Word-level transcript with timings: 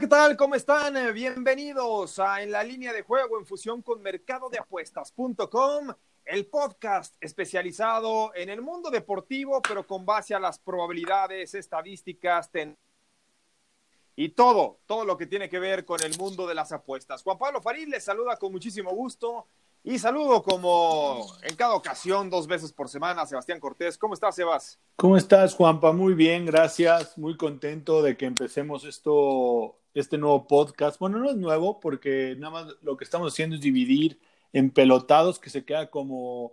¿Qué 0.00 0.08
tal? 0.08 0.36
¿Cómo 0.36 0.56
están? 0.56 0.96
Eh, 0.96 1.12
Bienvenidos 1.12 2.18
a 2.18 2.42
En 2.42 2.50
la 2.50 2.64
línea 2.64 2.92
de 2.92 3.02
juego 3.02 3.38
en 3.38 3.46
fusión 3.46 3.80
con 3.80 4.02
mercadodeapuestas.com, 4.02 5.94
el 6.24 6.46
podcast 6.46 7.14
especializado 7.20 8.34
en 8.34 8.48
el 8.48 8.60
mundo 8.60 8.90
deportivo, 8.90 9.62
pero 9.62 9.86
con 9.86 10.04
base 10.04 10.34
a 10.34 10.40
las 10.40 10.58
probabilidades, 10.58 11.54
estadísticas, 11.54 12.50
ten 12.50 12.76
y 14.16 14.30
todo, 14.30 14.80
todo 14.86 15.04
lo 15.04 15.16
que 15.16 15.26
tiene 15.26 15.48
que 15.48 15.60
ver 15.60 15.84
con 15.84 16.02
el 16.02 16.18
mundo 16.18 16.48
de 16.48 16.56
las 16.56 16.72
apuestas. 16.72 17.22
Juan 17.22 17.38
Pablo 17.38 17.62
Farid 17.62 17.86
les 17.86 18.02
saluda 18.02 18.36
con 18.36 18.50
muchísimo 18.50 18.90
gusto 18.90 19.46
y 19.84 20.00
saludo 20.00 20.42
como 20.42 21.24
en 21.42 21.54
cada 21.54 21.74
ocasión, 21.74 22.30
dos 22.30 22.48
veces 22.48 22.72
por 22.72 22.88
semana, 22.88 23.26
Sebastián 23.26 23.60
Cortés. 23.60 23.96
¿Cómo 23.96 24.14
estás, 24.14 24.34
Sebas? 24.34 24.80
¿Cómo 24.96 25.16
estás, 25.16 25.54
Juanpa? 25.54 25.92
Muy 25.92 26.14
bien, 26.14 26.46
gracias. 26.46 27.16
Muy 27.16 27.36
contento 27.36 28.02
de 28.02 28.16
que 28.16 28.24
empecemos 28.26 28.84
esto, 28.84 29.76
este 29.94 30.18
nuevo 30.18 30.46
podcast. 30.46 30.98
Bueno, 30.98 31.18
no 31.18 31.30
es 31.30 31.36
nuevo 31.36 31.80
porque 31.80 32.36
nada 32.38 32.64
más 32.64 32.74
lo 32.82 32.96
que 32.96 33.04
estamos 33.04 33.32
haciendo 33.32 33.56
es 33.56 33.62
dividir 33.62 34.18
en 34.52 34.70
pelotados 34.70 35.38
que 35.38 35.50
se 35.50 35.64
queda 35.64 35.90
como 35.90 36.52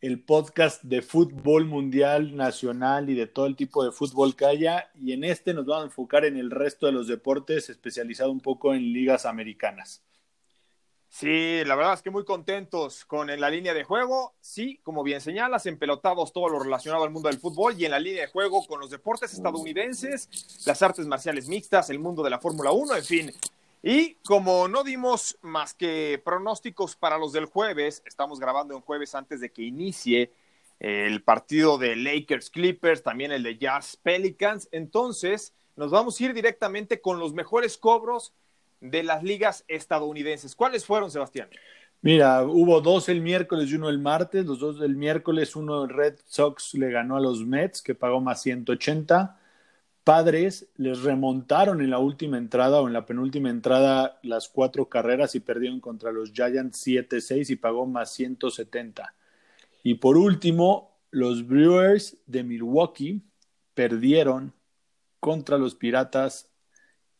el 0.00 0.22
podcast 0.22 0.82
de 0.82 1.00
fútbol 1.00 1.64
mundial, 1.64 2.36
nacional 2.36 3.08
y 3.08 3.14
de 3.14 3.26
todo 3.26 3.46
el 3.46 3.56
tipo 3.56 3.82
de 3.84 3.90
fútbol 3.90 4.36
que 4.36 4.44
haya. 4.44 4.90
Y 4.94 5.12
en 5.12 5.24
este 5.24 5.54
nos 5.54 5.64
vamos 5.64 5.84
a 5.84 5.86
enfocar 5.86 6.26
en 6.26 6.36
el 6.36 6.50
resto 6.50 6.86
de 6.86 6.92
los 6.92 7.08
deportes, 7.08 7.70
especializado 7.70 8.30
un 8.30 8.40
poco 8.40 8.74
en 8.74 8.92
ligas 8.92 9.24
americanas. 9.24 10.02
Sí, 11.16 11.62
la 11.64 11.76
verdad 11.76 11.94
es 11.94 12.02
que 12.02 12.10
muy 12.10 12.24
contentos 12.24 13.04
con 13.04 13.28
la 13.28 13.48
línea 13.48 13.72
de 13.72 13.84
juego. 13.84 14.34
Sí, 14.40 14.80
como 14.82 15.04
bien 15.04 15.20
señalas, 15.20 15.64
en 15.66 15.78
pelotados 15.78 16.32
todo 16.32 16.48
lo 16.48 16.58
relacionado 16.58 17.04
al 17.04 17.10
mundo 17.10 17.28
del 17.28 17.38
fútbol 17.38 17.76
y 17.78 17.84
en 17.84 17.92
la 17.92 18.00
línea 18.00 18.22
de 18.22 18.32
juego 18.32 18.66
con 18.66 18.80
los 18.80 18.90
deportes 18.90 19.32
estadounidenses, 19.32 20.28
las 20.66 20.82
artes 20.82 21.06
marciales 21.06 21.46
mixtas, 21.46 21.88
el 21.88 22.00
mundo 22.00 22.24
de 22.24 22.30
la 22.30 22.40
Fórmula 22.40 22.72
1, 22.72 22.96
en 22.96 23.04
fin. 23.04 23.32
Y 23.80 24.14
como 24.26 24.66
no 24.66 24.82
dimos 24.82 25.38
más 25.40 25.72
que 25.72 26.20
pronósticos 26.24 26.96
para 26.96 27.16
los 27.16 27.32
del 27.32 27.44
jueves, 27.44 28.02
estamos 28.06 28.40
grabando 28.40 28.74
en 28.74 28.80
jueves 28.80 29.14
antes 29.14 29.40
de 29.40 29.52
que 29.52 29.62
inicie 29.62 30.32
el 30.80 31.22
partido 31.22 31.78
de 31.78 31.94
Lakers 31.94 32.50
Clippers, 32.50 33.04
también 33.04 33.30
el 33.30 33.44
de 33.44 33.56
Jazz 33.56 33.96
Pelicans. 34.02 34.68
Entonces, 34.72 35.52
nos 35.76 35.92
vamos 35.92 36.18
a 36.18 36.24
ir 36.24 36.34
directamente 36.34 37.00
con 37.00 37.20
los 37.20 37.34
mejores 37.34 37.78
cobros 37.78 38.32
de 38.84 39.02
las 39.02 39.22
ligas 39.22 39.64
estadounidenses. 39.66 40.54
¿Cuáles 40.54 40.84
fueron, 40.84 41.10
Sebastián? 41.10 41.48
Mira, 42.02 42.42
hubo 42.44 42.82
dos 42.82 43.08
el 43.08 43.22
miércoles 43.22 43.70
y 43.70 43.76
uno 43.76 43.88
el 43.88 43.98
martes. 43.98 44.44
Los 44.44 44.58
dos 44.58 44.78
del 44.78 44.94
miércoles, 44.94 45.56
uno 45.56 45.86
Red 45.86 46.16
Sox 46.26 46.74
le 46.74 46.90
ganó 46.90 47.16
a 47.16 47.20
los 47.20 47.46
Mets, 47.46 47.80
que 47.80 47.94
pagó 47.94 48.20
más 48.20 48.42
180. 48.42 49.40
Padres 50.04 50.68
les 50.76 51.02
remontaron 51.02 51.80
en 51.80 51.88
la 51.88 51.98
última 51.98 52.36
entrada 52.36 52.82
o 52.82 52.86
en 52.86 52.92
la 52.92 53.06
penúltima 53.06 53.48
entrada 53.48 54.18
las 54.22 54.50
cuatro 54.50 54.90
carreras 54.90 55.34
y 55.34 55.40
perdieron 55.40 55.80
contra 55.80 56.12
los 56.12 56.32
Giants 56.32 56.86
7-6 56.86 57.48
y 57.48 57.56
pagó 57.56 57.86
más 57.86 58.12
170. 58.12 59.14
Y 59.82 59.94
por 59.94 60.18
último, 60.18 60.98
los 61.10 61.46
Brewers 61.46 62.18
de 62.26 62.44
Milwaukee 62.44 63.22
perdieron 63.72 64.52
contra 65.20 65.56
los 65.56 65.74
Piratas 65.74 66.50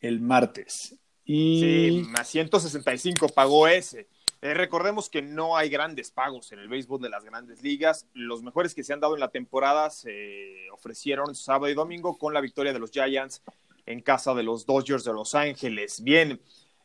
el 0.01 0.21
martes 0.21 0.99
y... 1.25 1.61
Sí, 2.05 2.09
más 2.11 2.29
165 2.29 3.29
pagó 3.29 3.69
ese. 3.69 4.09
Eh, 4.43 4.53
recordemos 4.53 5.09
que 5.09 5.23
no 5.23 5.57
hay 5.57 5.71
grandes 5.71 6.11
pagos 6.11 6.53
en 6.53 6.59
el 6.59 6.69
béisbol 6.69 7.01
de 7.01 7.09
las 7.09 7.25
grandes 7.25 7.63
ligas. 7.63 8.07
Los 8.13 8.43
mejores 8.43 8.75
que 8.75 8.85
se 8.85 8.93
han 8.93 9.01
dado 9.01 9.15
en 9.15 9.21
la 9.21 9.31
temporada 9.31 9.89
se 9.89 10.69
ofrecieron 10.71 11.35
sábado 11.35 11.71
y 11.71 11.75
domingo 11.75 12.19
con 12.19 12.35
la 12.35 12.43
victoria 12.43 12.75
de 12.75 12.79
los 12.79 12.91
Giants 12.91 13.43
en 13.87 14.03
casa 14.03 14.35
de 14.35 14.43
los 14.43 14.67
Dodgers 14.67 15.05
de 15.05 15.15
Los 15.15 15.35
Ángeles. 15.35 16.03
Bien, 16.03 16.41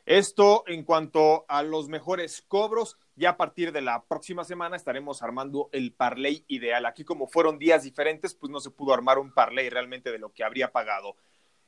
esto 0.06 0.64
en 0.66 0.84
cuanto 0.84 1.44
a 1.48 1.62
los 1.62 1.88
mejores 1.88 2.42
cobros. 2.48 2.96
Ya 3.16 3.30
a 3.30 3.36
partir 3.36 3.72
de 3.72 3.82
la 3.82 4.02
próxima 4.04 4.44
semana 4.44 4.76
estaremos 4.76 5.22
armando 5.22 5.68
el 5.72 5.92
parlay 5.92 6.44
ideal. 6.48 6.86
Aquí 6.86 7.04
como 7.04 7.26
fueron 7.26 7.58
días 7.58 7.82
diferentes, 7.82 8.34
pues 8.34 8.50
no 8.50 8.60
se 8.60 8.70
pudo 8.70 8.94
armar 8.94 9.18
un 9.18 9.32
parlay 9.32 9.68
realmente 9.68 10.10
de 10.10 10.18
lo 10.18 10.32
que 10.32 10.44
habría 10.44 10.72
pagado. 10.72 11.14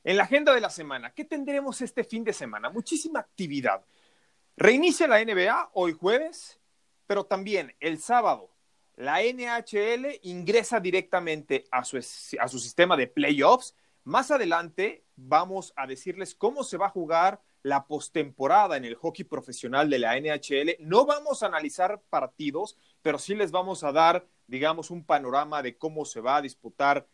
En 0.03 0.17
la 0.17 0.23
agenda 0.23 0.53
de 0.53 0.59
la 0.59 0.69
semana, 0.69 1.13
¿qué 1.13 1.23
tendremos 1.23 1.81
este 1.81 2.03
fin 2.03 2.23
de 2.23 2.33
semana? 2.33 2.69
Muchísima 2.69 3.19
actividad. 3.19 3.85
Reinicia 4.57 5.07
la 5.07 5.23
NBA 5.23 5.71
hoy 5.73 5.93
jueves, 5.93 6.59
pero 7.07 7.25
también 7.25 7.75
el 7.79 7.99
sábado 7.99 8.53
la 8.95 9.21
NHL 9.23 10.19
ingresa 10.23 10.79
directamente 10.79 11.65
a 11.71 11.83
su, 11.83 11.97
a 11.97 12.47
su 12.47 12.59
sistema 12.59 12.95
de 12.95 13.07
playoffs. 13.07 13.75
Más 14.03 14.29
adelante 14.29 15.05
vamos 15.15 15.73
a 15.75 15.87
decirles 15.87 16.35
cómo 16.35 16.63
se 16.63 16.77
va 16.77 16.87
a 16.87 16.91
jugar 16.91 17.41
la 17.63 17.87
postemporada 17.87 18.77
en 18.77 18.85
el 18.85 18.95
hockey 18.95 19.25
profesional 19.25 19.89
de 19.89 19.99
la 19.99 20.19
NHL. 20.19 20.75
No 20.79 21.05
vamos 21.05 21.41
a 21.41 21.47
analizar 21.47 22.01
partidos, 22.09 22.77
pero 23.01 23.17
sí 23.17 23.35
les 23.35 23.51
vamos 23.51 23.83
a 23.83 23.91
dar, 23.91 24.27
digamos, 24.47 24.91
un 24.91 25.05
panorama 25.05 25.63
de 25.63 25.77
cómo 25.77 26.05
se 26.05 26.19
va 26.19 26.37
a 26.37 26.41
disputar 26.41 27.07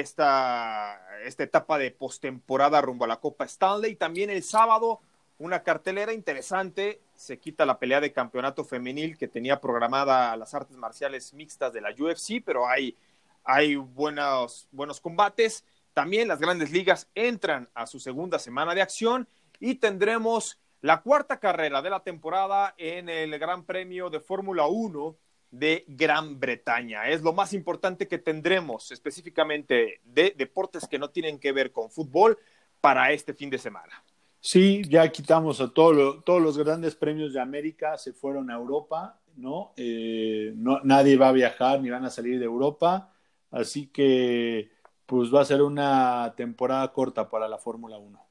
esta, 0.00 1.00
esta 1.24 1.42
etapa 1.42 1.78
de 1.78 1.90
postemporada 1.90 2.80
rumbo 2.80 3.04
a 3.04 3.08
la 3.08 3.20
Copa 3.20 3.44
Stanley. 3.44 3.96
También 3.96 4.30
el 4.30 4.42
sábado, 4.42 5.00
una 5.38 5.62
cartelera 5.62 6.12
interesante. 6.12 7.00
Se 7.14 7.38
quita 7.38 7.66
la 7.66 7.78
pelea 7.78 8.00
de 8.00 8.12
campeonato 8.12 8.64
femenil 8.64 9.18
que 9.18 9.28
tenía 9.28 9.60
programada 9.60 10.36
las 10.36 10.54
artes 10.54 10.76
marciales 10.76 11.34
mixtas 11.34 11.72
de 11.72 11.80
la 11.82 11.90
UFC, 11.90 12.42
pero 12.44 12.66
hay, 12.68 12.96
hay 13.44 13.76
buenos, 13.76 14.68
buenos 14.72 15.00
combates. 15.00 15.64
También 15.92 16.28
las 16.28 16.40
grandes 16.40 16.72
ligas 16.72 17.08
entran 17.14 17.68
a 17.74 17.86
su 17.86 18.00
segunda 18.00 18.38
semana 18.38 18.74
de 18.74 18.82
acción 18.82 19.28
y 19.60 19.74
tendremos 19.74 20.58
la 20.80 21.02
cuarta 21.02 21.38
carrera 21.38 21.82
de 21.82 21.90
la 21.90 22.00
temporada 22.00 22.74
en 22.78 23.08
el 23.08 23.38
Gran 23.38 23.64
Premio 23.64 24.10
de 24.10 24.20
Fórmula 24.20 24.66
1 24.66 25.16
de 25.52 25.84
Gran 25.86 26.40
Bretaña. 26.40 27.08
Es 27.08 27.22
lo 27.22 27.32
más 27.32 27.52
importante 27.52 28.08
que 28.08 28.18
tendremos 28.18 28.90
específicamente 28.90 30.00
de 30.02 30.34
deportes 30.36 30.88
que 30.88 30.98
no 30.98 31.10
tienen 31.10 31.38
que 31.38 31.52
ver 31.52 31.70
con 31.70 31.90
fútbol 31.90 32.38
para 32.80 33.12
este 33.12 33.34
fin 33.34 33.50
de 33.50 33.58
semana. 33.58 34.02
Sí, 34.40 34.82
ya 34.88 35.06
quitamos 35.12 35.60
a 35.60 35.72
todos 35.72 36.42
los 36.42 36.58
grandes 36.58 36.96
premios 36.96 37.34
de 37.34 37.40
América, 37.40 37.96
se 37.96 38.12
fueron 38.12 38.50
a 38.50 38.54
Europa, 38.54 39.20
¿no? 39.36 39.72
Eh, 39.76 40.52
¿no? 40.56 40.80
Nadie 40.82 41.16
va 41.16 41.28
a 41.28 41.32
viajar 41.32 41.80
ni 41.80 41.90
van 41.90 42.04
a 42.04 42.10
salir 42.10 42.38
de 42.40 42.46
Europa, 42.46 43.12
así 43.50 43.86
que 43.86 44.70
pues 45.06 45.32
va 45.32 45.42
a 45.42 45.44
ser 45.44 45.62
una 45.62 46.32
temporada 46.34 46.90
corta 46.92 47.28
para 47.28 47.46
la 47.46 47.58
Fórmula 47.58 47.98
1. 47.98 48.26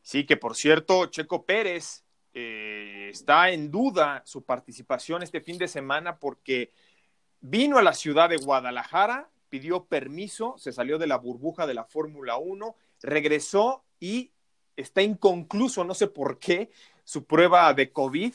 Sí, 0.00 0.24
que 0.24 0.38
por 0.38 0.56
cierto, 0.56 1.06
Checo 1.06 1.44
Pérez 1.44 2.05
eh, 2.38 3.08
está 3.08 3.48
en 3.48 3.70
duda 3.70 4.20
su 4.26 4.44
participación 4.44 5.22
este 5.22 5.40
fin 5.40 5.56
de 5.56 5.68
semana 5.68 6.18
porque 6.18 6.70
vino 7.40 7.78
a 7.78 7.82
la 7.82 7.94
ciudad 7.94 8.28
de 8.28 8.36
Guadalajara, 8.36 9.30
pidió 9.48 9.86
permiso, 9.86 10.54
se 10.58 10.70
salió 10.70 10.98
de 10.98 11.06
la 11.06 11.16
burbuja 11.16 11.66
de 11.66 11.72
la 11.72 11.84
Fórmula 11.84 12.36
1, 12.36 12.76
regresó 13.00 13.84
y 14.00 14.32
está 14.76 15.00
inconcluso, 15.00 15.82
no 15.84 15.94
sé 15.94 16.08
por 16.08 16.38
qué, 16.38 16.70
su 17.04 17.24
prueba 17.24 17.72
de 17.72 17.90
COVID. 17.90 18.34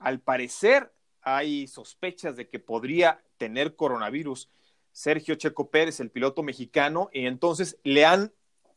Al 0.00 0.18
parecer 0.18 0.92
hay 1.22 1.68
sospechas 1.68 2.34
de 2.34 2.48
que 2.48 2.58
podría 2.58 3.22
tener 3.36 3.76
coronavirus 3.76 4.50
Sergio 4.90 5.36
Checo 5.36 5.70
Pérez, 5.70 6.00
el 6.00 6.10
piloto 6.10 6.42
mexicano, 6.42 7.10
y 7.12 7.26
entonces 7.26 7.78
le 7.84 8.06
han 8.06 8.32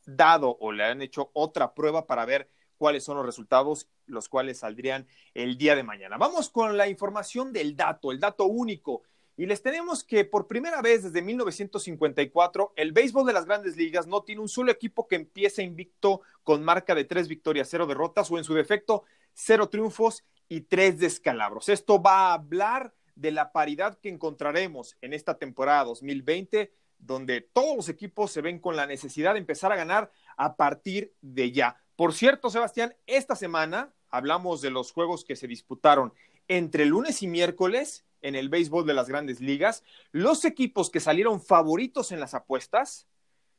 dado 0.06 0.58
o 0.60 0.72
le 0.72 0.84
han 0.84 1.02
hecho 1.02 1.32
otra 1.34 1.74
prueba 1.74 2.06
para 2.06 2.24
ver 2.26 2.52
cuáles 2.80 3.04
son 3.04 3.18
los 3.18 3.26
resultados, 3.26 3.88
los 4.08 4.30
cuales 4.30 4.58
saldrían 4.58 5.06
el 5.36 5.58
día 5.58 5.76
de 5.76 5.84
mañana. 5.84 6.18
Vamos 6.18 6.50
con 6.50 6.78
la 6.78 6.88
información 6.88 7.54
del 7.54 7.76
dato, 7.76 8.12
el 8.12 8.20
dato 8.20 8.46
único. 8.46 9.04
Y 9.38 9.46
les 9.46 9.62
tenemos 9.62 10.04
que 10.04 10.26
por 10.26 10.48
primera 10.48 10.82
vez 10.82 11.04
desde 11.04 11.22
1954, 11.22 12.74
el 12.76 12.92
béisbol 12.92 13.28
de 13.28 13.34
las 13.34 13.46
grandes 13.46 13.78
ligas 13.78 14.08
no 14.08 14.24
tiene 14.24 14.42
un 14.42 14.50
solo 14.50 14.72
equipo 14.72 15.08
que 15.08 15.18
empiece 15.18 15.62
invicto 15.62 16.22
con 16.44 16.64
marca 16.64 16.96
de 16.96 17.06
tres 17.06 17.28
victorias, 17.28 17.68
cero 17.70 17.86
derrotas 17.86 18.32
o 18.32 18.38
en 18.38 18.44
su 18.44 18.54
defecto, 18.54 19.04
cero 19.34 19.70
triunfos 19.70 20.24
y 20.48 20.62
tres 20.62 21.00
descalabros. 21.00 21.70
Esto 21.70 22.02
va 22.02 22.30
a 22.30 22.34
hablar 22.34 22.94
de 23.16 23.32
la 23.32 23.52
paridad 23.52 24.00
que 24.00 24.10
encontraremos 24.10 24.98
en 25.02 25.14
esta 25.14 25.38
temporada 25.38 25.84
2020, 25.84 26.74
donde 26.98 27.42
todos 27.42 27.76
los 27.76 27.90
equipos 27.90 28.32
se 28.32 28.42
ven 28.42 28.60
con 28.60 28.76
la 28.76 28.88
necesidad 28.88 29.34
de 29.34 29.40
empezar 29.40 29.72
a 29.72 29.78
ganar 29.78 30.12
a 30.38 30.56
partir 30.56 31.14
de 31.22 31.52
ya. 31.52 31.82
Por 32.00 32.14
cierto, 32.14 32.50
Sebastián, 32.50 32.96
esta 33.08 33.36
semana 33.36 33.92
hablamos 34.10 34.62
de 34.62 34.70
los 34.70 34.94
juegos 34.94 35.26
que 35.26 35.36
se 35.36 35.48
disputaron 35.48 36.14
entre 36.48 36.86
lunes 36.86 37.22
y 37.24 37.28
miércoles 37.28 38.06
en 38.22 38.36
el 38.36 38.48
béisbol 38.48 38.88
de 38.88 38.94
las 38.94 39.10
grandes 39.10 39.42
ligas. 39.42 39.84
Los 40.14 40.46
equipos 40.46 40.90
que 40.90 41.02
salieron 41.02 41.42
favoritos 41.42 42.14
en 42.14 42.22
las 42.22 42.34
apuestas 42.34 43.06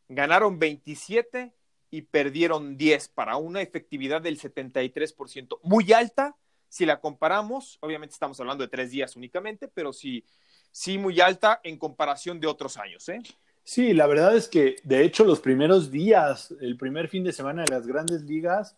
ganaron 0.09 0.59
27 0.59 1.53
y 1.91 2.01
perdieron 2.01 2.79
10 2.79 3.09
para 3.09 3.37
una 3.37 3.61
efectividad 3.61 4.23
del 4.23 4.41
73%, 4.41 5.59
muy 5.63 5.93
alta 5.93 6.35
si 6.71 6.87
la 6.87 6.99
comparamos, 6.99 7.77
obviamente 7.83 8.15
estamos 8.15 8.41
hablando 8.41 8.65
de 8.65 8.69
tres 8.69 8.91
días 8.91 9.17
únicamente, 9.17 9.69
pero 9.69 9.93
sí, 9.93 10.25
sí 10.71 10.97
muy 10.97 11.21
alta 11.21 11.61
en 11.63 11.77
comparación 11.77 12.41
de 12.41 12.47
otros 12.47 12.79
años. 12.79 13.07
¿eh? 13.11 13.21
Sí, 13.65 13.95
la 13.95 14.07
verdad 14.07 14.37
es 14.37 14.49
que 14.49 14.77
de 14.85 15.05
hecho 15.05 15.25
los 15.25 15.41
primeros 15.41 15.91
días, 15.91 16.55
el 16.61 16.77
primer 16.77 17.09
fin 17.09 17.23
de 17.23 17.33
semana 17.33 17.63
de 17.65 17.73
las 17.73 17.87
grandes 17.87 18.23
ligas, 18.23 18.77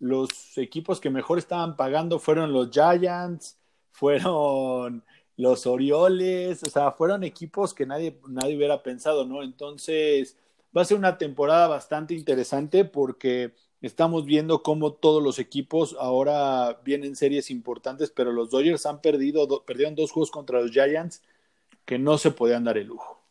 los 0.00 0.58
equipos 0.58 1.00
que 1.00 1.10
mejor 1.10 1.38
estaban 1.38 1.76
pagando 1.76 2.18
fueron 2.18 2.52
los 2.52 2.70
Giants, 2.70 3.56
fueron 3.92 5.04
los 5.36 5.66
Orioles, 5.66 6.62
o 6.64 6.70
sea, 6.70 6.92
fueron 6.92 7.24
equipos 7.24 7.72
que 7.74 7.86
nadie, 7.86 8.18
nadie 8.28 8.56
hubiera 8.56 8.82
pensado, 8.82 9.24
¿no? 9.26 9.42
Entonces, 9.44 10.36
va 10.76 10.82
a 10.82 10.84
ser 10.84 10.98
una 10.98 11.18
temporada 11.18 11.68
bastante 11.68 12.14
interesante 12.14 12.84
porque 12.84 13.54
estamos 13.80 14.24
viendo 14.24 14.62
cómo 14.62 14.94
todos 14.94 15.22
los 15.22 15.38
equipos 15.38 15.96
ahora 16.00 16.80
vienen 16.84 17.16
series 17.16 17.50
importantes, 17.50 18.10
pero 18.10 18.32
los 18.32 18.50
Dodgers 18.50 18.86
han 18.86 19.00
perdido, 19.00 19.64
perdieron 19.64 19.94
dos 19.94 20.10
juegos 20.10 20.30
contra 20.32 20.60
los 20.60 20.72
Giants 20.72 21.22
que 21.84 21.98
no 21.98 22.18
se 22.18 22.32
podían 22.32 22.64
dar 22.64 22.78
el 22.78 22.88
lujo. 22.88 23.21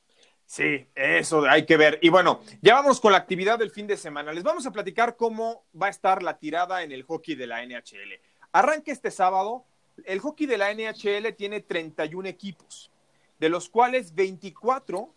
Sí, 0.52 0.86
eso 0.96 1.46
hay 1.46 1.66
que 1.66 1.78
ver. 1.78 1.98
Y 2.02 2.10
bueno, 2.10 2.42
ya 2.62 2.74
vamos 2.74 3.00
con 3.00 3.14
la 3.14 3.18
actividad 3.20 3.58
del 3.58 3.72
fin 3.72 3.88
de 3.88 3.96
semana. 3.96 4.34
Les 4.34 4.44
vamos 4.44 4.66
a 4.66 4.72
platicar 4.72 5.16
cómo 5.16 5.64
va 5.82 5.88
a 5.88 5.90
estar 5.90 6.22
la 6.22 6.40
tirada 6.40 6.84
en 6.84 6.92
el 6.92 7.04
hockey 7.04 7.36
de 7.36 7.48
la 7.48 7.66
NHL. 7.66 8.20
Arranca 8.52 8.92
este 8.92 9.12
sábado. 9.12 9.64
El 10.04 10.20
hockey 10.20 10.48
de 10.48 10.58
la 10.58 10.74
NHL 10.74 11.34
tiene 11.38 11.62
31 11.62 12.28
equipos, 12.28 12.92
de 13.40 13.48
los 13.48 13.70
cuales 13.70 14.14
24 14.14 15.14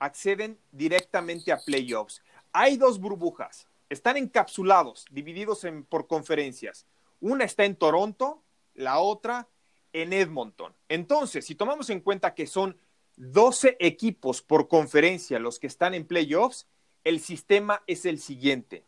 acceden 0.00 0.58
directamente 0.72 1.52
a 1.52 1.58
playoffs. 1.58 2.20
Hay 2.52 2.76
dos 2.76 2.98
burbujas, 2.98 3.68
están 3.88 4.16
encapsulados, 4.16 5.04
divididos 5.12 5.62
en, 5.62 5.84
por 5.84 6.08
conferencias. 6.08 6.86
Una 7.20 7.44
está 7.44 7.64
en 7.64 7.76
Toronto, 7.76 8.42
la 8.74 8.98
otra 8.98 9.46
en 9.92 10.12
Edmonton. 10.12 10.74
Entonces, 10.88 11.46
si 11.46 11.54
tomamos 11.54 11.88
en 11.88 12.00
cuenta 12.00 12.34
que 12.34 12.48
son 12.48 12.76
12 13.16 13.76
equipos 13.80 14.42
por 14.42 14.68
conferencia 14.68 15.38
los 15.38 15.58
que 15.58 15.66
están 15.66 15.94
en 15.94 16.06
playoffs, 16.06 16.66
el 17.04 17.20
sistema 17.20 17.82
es 17.86 18.04
el 18.04 18.18
siguiente. 18.20 18.84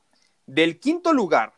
Del 0.47 0.79
quinto 0.81 1.13
lugar 1.13 1.55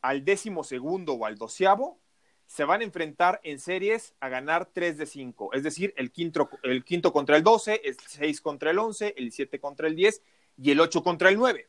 al 0.00 0.24
décimo 0.24 0.64
segundo 0.64 1.14
o 1.14 1.26
al 1.26 1.38
doceavo, 1.38 2.00
se 2.46 2.64
van 2.64 2.80
a 2.82 2.84
enfrentar 2.84 3.40
en 3.44 3.58
series 3.58 4.14
a 4.20 4.28
ganar 4.28 4.66
3 4.66 4.98
de 4.98 5.06
5, 5.06 5.54
es 5.54 5.62
decir, 5.62 5.94
el 5.96 6.10
quinto, 6.10 6.50
el 6.62 6.84
quinto 6.84 7.12
contra 7.12 7.36
el 7.36 7.42
12, 7.42 7.80
el 7.84 7.96
6 7.98 8.40
contra 8.42 8.70
el 8.72 8.78
11, 8.78 9.14
el 9.16 9.32
7 9.32 9.58
contra 9.58 9.88
el 9.88 9.96
10 9.96 10.22
y 10.58 10.70
el 10.70 10.80
8 10.80 11.02
contra 11.02 11.30
el 11.30 11.36
9. 11.36 11.68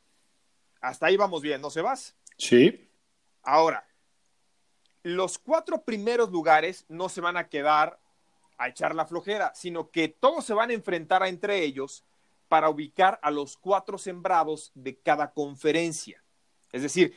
Hasta 0.82 1.06
ahí 1.06 1.16
vamos 1.16 1.42
bien, 1.42 1.62
¿no 1.62 1.70
se 1.70 1.82
vas? 1.82 2.18
Sí. 2.38 2.90
Ahora, 3.44 3.88
los 5.04 5.38
cuatro 5.38 5.84
primeros 5.84 6.32
lugares 6.32 6.86
no 6.90 7.08
se 7.08 7.22
van 7.22 7.38
a 7.38 7.48
quedar 7.48 8.00
a 8.64 8.70
echar 8.70 8.96
la 8.96 9.06
flojera, 9.06 9.52
sino 9.56 9.92
que 9.92 10.08
todos 10.08 10.46
se 10.46 10.54
van 10.54 10.70
a 10.70 10.74
enfrentar 10.74 11.26
entre 11.26 11.64
ellos 11.64 12.04
para 12.48 12.70
ubicar 12.70 13.20
a 13.22 13.32
los 13.32 13.58
cuatro 13.58 13.98
sembrados 13.98 14.72
de 14.76 14.98
cada 14.98 15.32
conferencia. 15.32 16.24
Es 16.72 16.82
decir, 16.82 17.16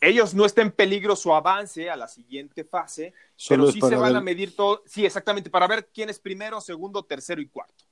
ellos 0.00 0.34
no 0.34 0.44
está 0.44 0.60
en 0.60 0.70
peligro 0.70 1.16
su 1.16 1.32
avance 1.32 1.88
a 1.88 1.96
la 1.96 2.08
siguiente 2.08 2.64
fase, 2.64 3.14
pero 3.48 3.72
sí 3.72 3.80
se 3.80 3.96
van 3.96 4.16
a 4.16 4.20
medir 4.20 4.54
todo, 4.54 4.82
sí, 4.86 5.06
exactamente, 5.06 5.50
para 5.50 5.66
ver 5.66 5.88
quién 5.92 6.10
es 6.10 6.18
primero, 6.18 6.60
segundo, 6.60 7.04
tercero 7.04 7.40
y 7.40 7.48
cuarto. 7.48 7.84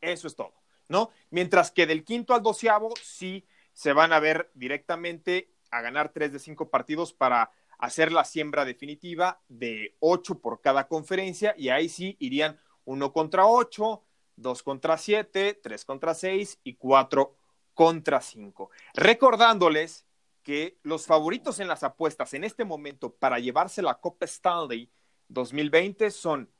Eso 0.00 0.26
es 0.26 0.34
todo, 0.34 0.54
¿no? 0.88 1.10
Mientras 1.30 1.70
que 1.70 1.86
del 1.86 2.04
quinto 2.04 2.34
al 2.34 2.42
doceavo 2.42 2.94
sí 3.02 3.44
se 3.74 3.92
van 3.92 4.12
a 4.12 4.20
ver 4.20 4.50
directamente 4.54 5.50
a 5.70 5.82
ganar 5.82 6.10
tres 6.12 6.32
de 6.32 6.38
cinco 6.38 6.70
partidos 6.70 7.12
para 7.12 7.50
hacer 7.78 8.12
la 8.12 8.24
siembra 8.24 8.64
definitiva 8.64 9.40
de 9.48 9.96
ocho 10.00 10.40
por 10.40 10.60
cada 10.60 10.88
conferencia 10.88 11.54
y 11.56 11.68
ahí 11.68 11.88
sí 11.88 12.16
irían 12.20 12.58
uno 12.84 13.12
contra 13.12 13.46
ocho, 13.46 14.04
dos 14.36 14.62
contra 14.62 14.96
siete, 14.98 15.54
tres 15.54 15.84
contra 15.84 16.14
seis 16.14 16.58
y 16.64 16.74
cuatro 16.74 17.36
contra 17.74 18.20
cinco. 18.20 18.70
Recordándoles 18.94 20.06
que 20.42 20.78
los 20.82 21.06
favoritos 21.06 21.58
en 21.58 21.68
las 21.68 21.82
apuestas 21.82 22.32
en 22.34 22.44
este 22.44 22.64
momento 22.64 23.12
para 23.12 23.38
llevarse 23.38 23.82
la 23.82 23.98
Copa 23.98 24.26
Stanley 24.26 24.90
2020 25.28 26.10
son 26.10 26.50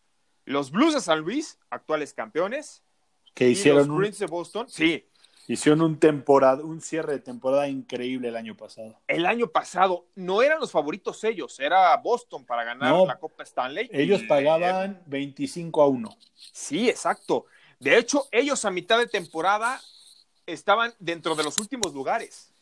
los 0.45 0.71
Blues 0.71 0.95
de 0.95 1.01
San 1.01 1.21
Luis, 1.21 1.59
actuales 1.71 2.13
campeones, 2.13 2.83
que 3.35 3.49
hicieron 3.51 3.87
los 3.87 3.89
Bruins 3.89 4.19
de 4.19 4.27
Boston, 4.27 4.67
sí, 4.69 5.09
Hicieron 5.49 5.81
un, 5.81 5.99
temporada, 5.99 6.65
un 6.65 6.81
cierre 6.81 7.13
de 7.13 7.19
temporada 7.21 7.69
increíble 7.69 8.29
el 8.29 8.37
año 8.37 8.57
pasado. 8.57 9.01
El 9.07 9.27
año 9.27 9.49
pasado 9.49 10.07
no 10.17 10.43
eran 10.43 10.59
los 10.59 10.73
favoritos 10.73 11.23
ellos, 11.23 11.61
era 11.61 11.97
Boston 11.99 12.45
para 12.45 12.65
ganar 12.65 13.07
la 13.07 13.19
Copa 13.19 13.45
Stanley. 13.45 13.89
Ellos 13.93 14.23
pagaban 14.29 15.03
25 15.07 15.83
a 15.83 15.89
1. 15.89 16.19
Sí, 16.35 16.89
exacto. 16.89 17.47
De 17.79 17.97
hecho, 17.97 18.27
ellos 18.33 18.65
a 18.65 18.71
mitad 18.71 18.99
de 18.99 19.07
temporada 19.07 19.81
estaban 20.47 20.95
dentro 20.99 21.37
de 21.37 21.45
los 21.45 21.59
últimos 21.59 21.95
lugares. 21.95 22.53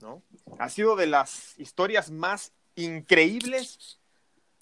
¿no? 0.00 0.22
Ha 0.58 0.68
sido 0.70 0.96
de 0.96 1.06
las 1.06 1.58
historias 1.58 2.10
más 2.10 2.52
increíbles 2.74 3.98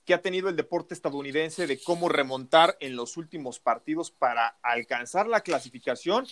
que 0.04 0.14
ha 0.14 0.22
tenido 0.22 0.48
el 0.48 0.56
deporte 0.56 0.94
estadounidense 0.94 1.66
de 1.66 1.80
cómo 1.80 2.08
remontar 2.08 2.76
en 2.80 2.96
los 2.96 3.16
últimos 3.16 3.60
partidos 3.60 4.10
para 4.10 4.58
alcanzar 4.62 5.28
la 5.28 5.42
clasificación 5.42 6.26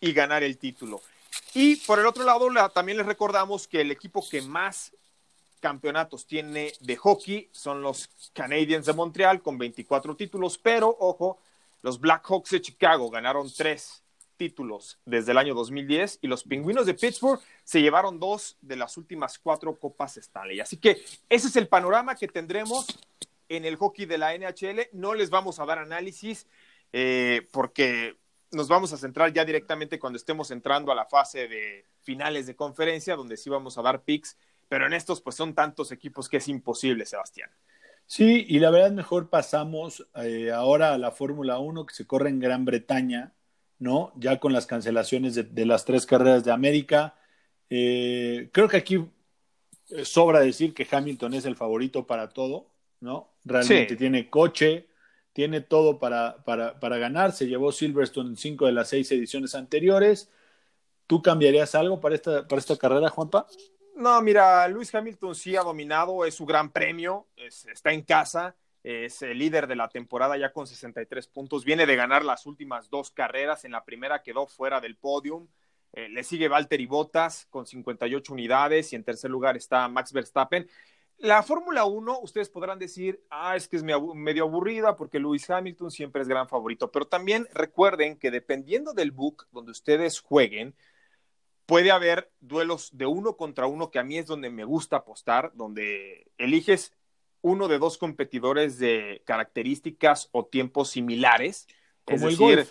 y 0.00 0.12
ganar 0.12 0.42
el 0.42 0.58
título. 0.58 1.00
Y 1.54 1.76
por 1.76 1.98
el 1.98 2.06
otro 2.06 2.24
lado, 2.24 2.48
también 2.70 2.98
les 2.98 3.06
recordamos 3.06 3.66
que 3.68 3.80
el 3.80 3.90
equipo 3.90 4.26
que 4.28 4.42
más 4.42 4.92
campeonatos 5.60 6.26
tiene 6.26 6.72
de 6.80 6.96
hockey 6.96 7.48
son 7.52 7.82
los 7.82 8.08
Canadiens 8.32 8.86
de 8.86 8.92
Montreal 8.94 9.42
con 9.42 9.58
24 9.58 10.16
títulos, 10.16 10.58
pero 10.58 10.96
ojo, 10.98 11.38
los 11.82 12.00
Blackhawks 12.00 12.50
de 12.50 12.60
Chicago 12.60 13.10
ganaron 13.10 13.52
tres 13.54 14.02
títulos 14.36 14.98
desde 15.04 15.32
el 15.32 15.38
año 15.38 15.54
2010 15.54 16.20
y 16.22 16.26
los 16.26 16.44
Pingüinos 16.44 16.86
de 16.86 16.94
Pittsburgh 16.94 17.40
se 17.62 17.82
llevaron 17.82 18.18
dos 18.18 18.56
de 18.62 18.76
las 18.76 18.96
últimas 18.96 19.38
cuatro 19.38 19.76
Copas 19.76 20.16
Stanley. 20.16 20.60
Así 20.60 20.78
que 20.78 21.04
ese 21.28 21.48
es 21.48 21.56
el 21.56 21.68
panorama 21.68 22.14
que 22.14 22.26
tendremos 22.26 22.86
en 23.50 23.66
el 23.66 23.76
hockey 23.76 24.06
de 24.06 24.16
la 24.16 24.34
NHL. 24.34 24.88
No 24.92 25.12
les 25.12 25.28
vamos 25.28 25.58
a 25.60 25.66
dar 25.66 25.78
análisis 25.78 26.46
eh, 26.92 27.46
porque 27.52 28.16
nos 28.52 28.68
vamos 28.68 28.92
a 28.92 28.96
centrar 28.96 29.32
ya 29.32 29.44
directamente 29.44 29.98
cuando 29.98 30.16
estemos 30.16 30.50
entrando 30.50 30.90
a 30.90 30.94
la 30.94 31.06
fase 31.06 31.48
de 31.48 31.86
finales 32.02 32.46
de 32.46 32.56
conferencia, 32.56 33.16
donde 33.16 33.36
sí 33.36 33.48
vamos 33.50 33.78
a 33.78 33.82
dar 33.82 34.02
picks, 34.02 34.36
pero 34.68 34.86
en 34.86 34.92
estos 34.92 35.20
pues 35.20 35.36
son 35.36 35.54
tantos 35.54 35.92
equipos 35.92 36.28
que 36.28 36.38
es 36.38 36.48
imposible, 36.48 37.06
Sebastián. 37.06 37.50
Sí, 38.06 38.44
y 38.48 38.58
la 38.58 38.70
verdad 38.70 38.90
mejor 38.90 39.30
pasamos 39.30 40.04
eh, 40.16 40.50
ahora 40.50 40.94
a 40.94 40.98
la 40.98 41.12
Fórmula 41.12 41.60
1 41.60 41.86
que 41.86 41.94
se 41.94 42.06
corre 42.06 42.28
en 42.28 42.40
Gran 42.40 42.64
Bretaña, 42.64 43.32
¿no? 43.78 44.12
Ya 44.16 44.40
con 44.40 44.52
las 44.52 44.66
cancelaciones 44.66 45.36
de, 45.54 45.66
las 45.66 45.84
tres 45.84 46.06
carreras 46.06 46.44
de 46.44 46.50
América. 46.50 47.14
Eh, 47.68 48.50
creo 48.52 48.66
que 48.66 48.78
aquí 48.78 48.96
eh, 49.90 50.04
sobra 50.04 50.40
decir 50.40 50.74
que 50.74 50.88
Hamilton 50.90 51.34
es 51.34 51.44
el 51.44 51.54
favorito 51.54 52.04
para 52.04 52.30
todo, 52.30 52.66
¿no? 52.98 53.30
Realmente 53.44 53.94
tiene 53.94 54.28
coche, 54.28 54.88
tiene 55.32 55.60
todo 55.60 55.98
para, 55.98 56.42
para, 56.44 56.78
para 56.80 56.98
ganar. 56.98 57.32
Se 57.32 57.46
llevó 57.46 57.72
Silverstone 57.72 58.30
en 58.30 58.36
cinco 58.36 58.66
de 58.66 58.72
las 58.72 58.88
seis 58.88 59.10
ediciones 59.12 59.54
anteriores. 59.54 60.30
¿Tú 61.06 61.22
cambiarías 61.22 61.74
algo 61.74 62.00
para 62.00 62.14
esta, 62.14 62.46
para 62.46 62.60
esta 62.60 62.76
carrera, 62.76 63.08
Juanpa? 63.08 63.46
No, 63.96 64.22
mira, 64.22 64.66
Luis 64.68 64.94
Hamilton 64.94 65.34
sí 65.34 65.56
ha 65.56 65.62
dominado, 65.62 66.24
es 66.24 66.34
su 66.34 66.46
gran 66.46 66.70
premio, 66.70 67.26
está 67.36 67.92
en 67.92 68.02
casa, 68.02 68.56
es 68.82 69.20
el 69.20 69.38
líder 69.38 69.66
de 69.66 69.76
la 69.76 69.88
temporada 69.88 70.38
ya 70.38 70.52
con 70.52 70.66
63 70.66 71.26
puntos, 71.26 71.64
viene 71.64 71.84
de 71.84 71.96
ganar 71.96 72.24
las 72.24 72.46
últimas 72.46 72.88
dos 72.88 73.10
carreras, 73.10 73.64
en 73.64 73.72
la 73.72 73.84
primera 73.84 74.22
quedó 74.22 74.46
fuera 74.46 74.80
del 74.80 74.96
podium, 74.96 75.48
eh, 75.92 76.08
le 76.08 76.22
sigue 76.22 76.48
Valtteri 76.48 76.86
Bottas 76.86 77.46
con 77.50 77.66
58 77.66 78.32
unidades 78.32 78.92
y 78.92 78.96
en 78.96 79.04
tercer 79.04 79.30
lugar 79.30 79.56
está 79.56 79.86
Max 79.88 80.12
Verstappen 80.12 80.66
la 81.20 81.42
Fórmula 81.42 81.84
1, 81.84 82.20
ustedes 82.20 82.48
podrán 82.48 82.78
decir, 82.78 83.22
ah, 83.28 83.54
es 83.54 83.68
que 83.68 83.76
es 83.76 83.82
medio 83.82 84.44
aburrida 84.44 84.96
porque 84.96 85.18
Lewis 85.18 85.48
Hamilton 85.48 85.90
siempre 85.90 86.22
es 86.22 86.28
gran 86.28 86.48
favorito, 86.48 86.90
pero 86.90 87.06
también 87.06 87.46
recuerden 87.52 88.16
que 88.16 88.30
dependiendo 88.30 88.94
del 88.94 89.10
book 89.10 89.46
donde 89.52 89.70
ustedes 89.70 90.20
jueguen, 90.20 90.74
puede 91.66 91.90
haber 91.90 92.32
duelos 92.40 92.96
de 92.96 93.06
uno 93.06 93.36
contra 93.36 93.66
uno, 93.66 93.90
que 93.90 93.98
a 93.98 94.02
mí 94.02 94.16
es 94.16 94.26
donde 94.26 94.50
me 94.50 94.64
gusta 94.64 94.96
apostar, 94.96 95.52
donde 95.54 96.26
eliges 96.38 96.92
uno 97.42 97.68
de 97.68 97.78
dos 97.78 97.98
competidores 97.98 98.78
de 98.78 99.22
características 99.26 100.30
o 100.32 100.46
tiempos 100.46 100.90
similares. 100.90 101.68
Como 102.04 102.28
es 102.28 102.38
decir, 102.38 102.66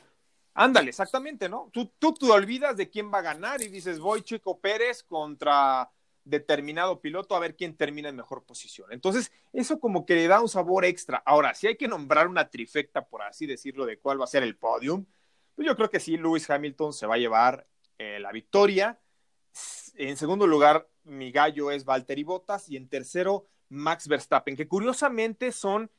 ándale, 0.55 0.89
exactamente, 0.89 1.47
¿no? 1.47 1.69
Tú, 1.71 1.91
tú 1.99 2.13
te 2.13 2.25
olvidas 2.25 2.75
de 2.77 2.89
quién 2.89 3.11
va 3.13 3.19
a 3.19 3.23
ganar 3.23 3.61
y 3.61 3.67
dices, 3.67 3.99
voy 3.99 4.23
Chico 4.23 4.59
Pérez 4.59 5.03
contra 5.03 5.89
determinado 6.29 7.01
piloto 7.01 7.35
a 7.35 7.39
ver 7.39 7.55
quién 7.55 7.75
termina 7.75 8.09
en 8.09 8.15
mejor 8.15 8.43
posición. 8.43 8.91
Entonces, 8.91 9.31
eso 9.53 9.79
como 9.79 10.05
que 10.05 10.15
le 10.15 10.27
da 10.27 10.41
un 10.41 10.49
sabor 10.49 10.85
extra. 10.85 11.21
Ahora, 11.25 11.53
si 11.53 11.67
hay 11.67 11.75
que 11.75 11.87
nombrar 11.87 12.27
una 12.27 12.49
trifecta, 12.49 13.07
por 13.07 13.21
así 13.21 13.45
decirlo, 13.45 13.85
de 13.85 13.99
cuál 13.99 14.19
va 14.19 14.25
a 14.25 14.27
ser 14.27 14.43
el 14.43 14.55
podium, 14.55 15.05
pues 15.55 15.67
yo 15.67 15.75
creo 15.75 15.89
que 15.89 15.99
sí, 15.99 16.17
Lewis 16.17 16.49
Hamilton 16.49 16.93
se 16.93 17.05
va 17.05 17.15
a 17.15 17.17
llevar 17.17 17.67
eh, 17.97 18.19
la 18.19 18.31
victoria. 18.31 18.99
En 19.95 20.15
segundo 20.15 20.47
lugar, 20.47 20.87
mi 21.03 21.31
gallo 21.31 21.71
es 21.71 21.83
Valtteri 21.83 22.23
Bottas 22.23 22.69
y 22.69 22.77
en 22.77 22.87
tercero, 22.87 23.45
Max 23.67 24.07
Verstappen, 24.07 24.55
que 24.55 24.67
curiosamente 24.67 25.51
son 25.51 25.91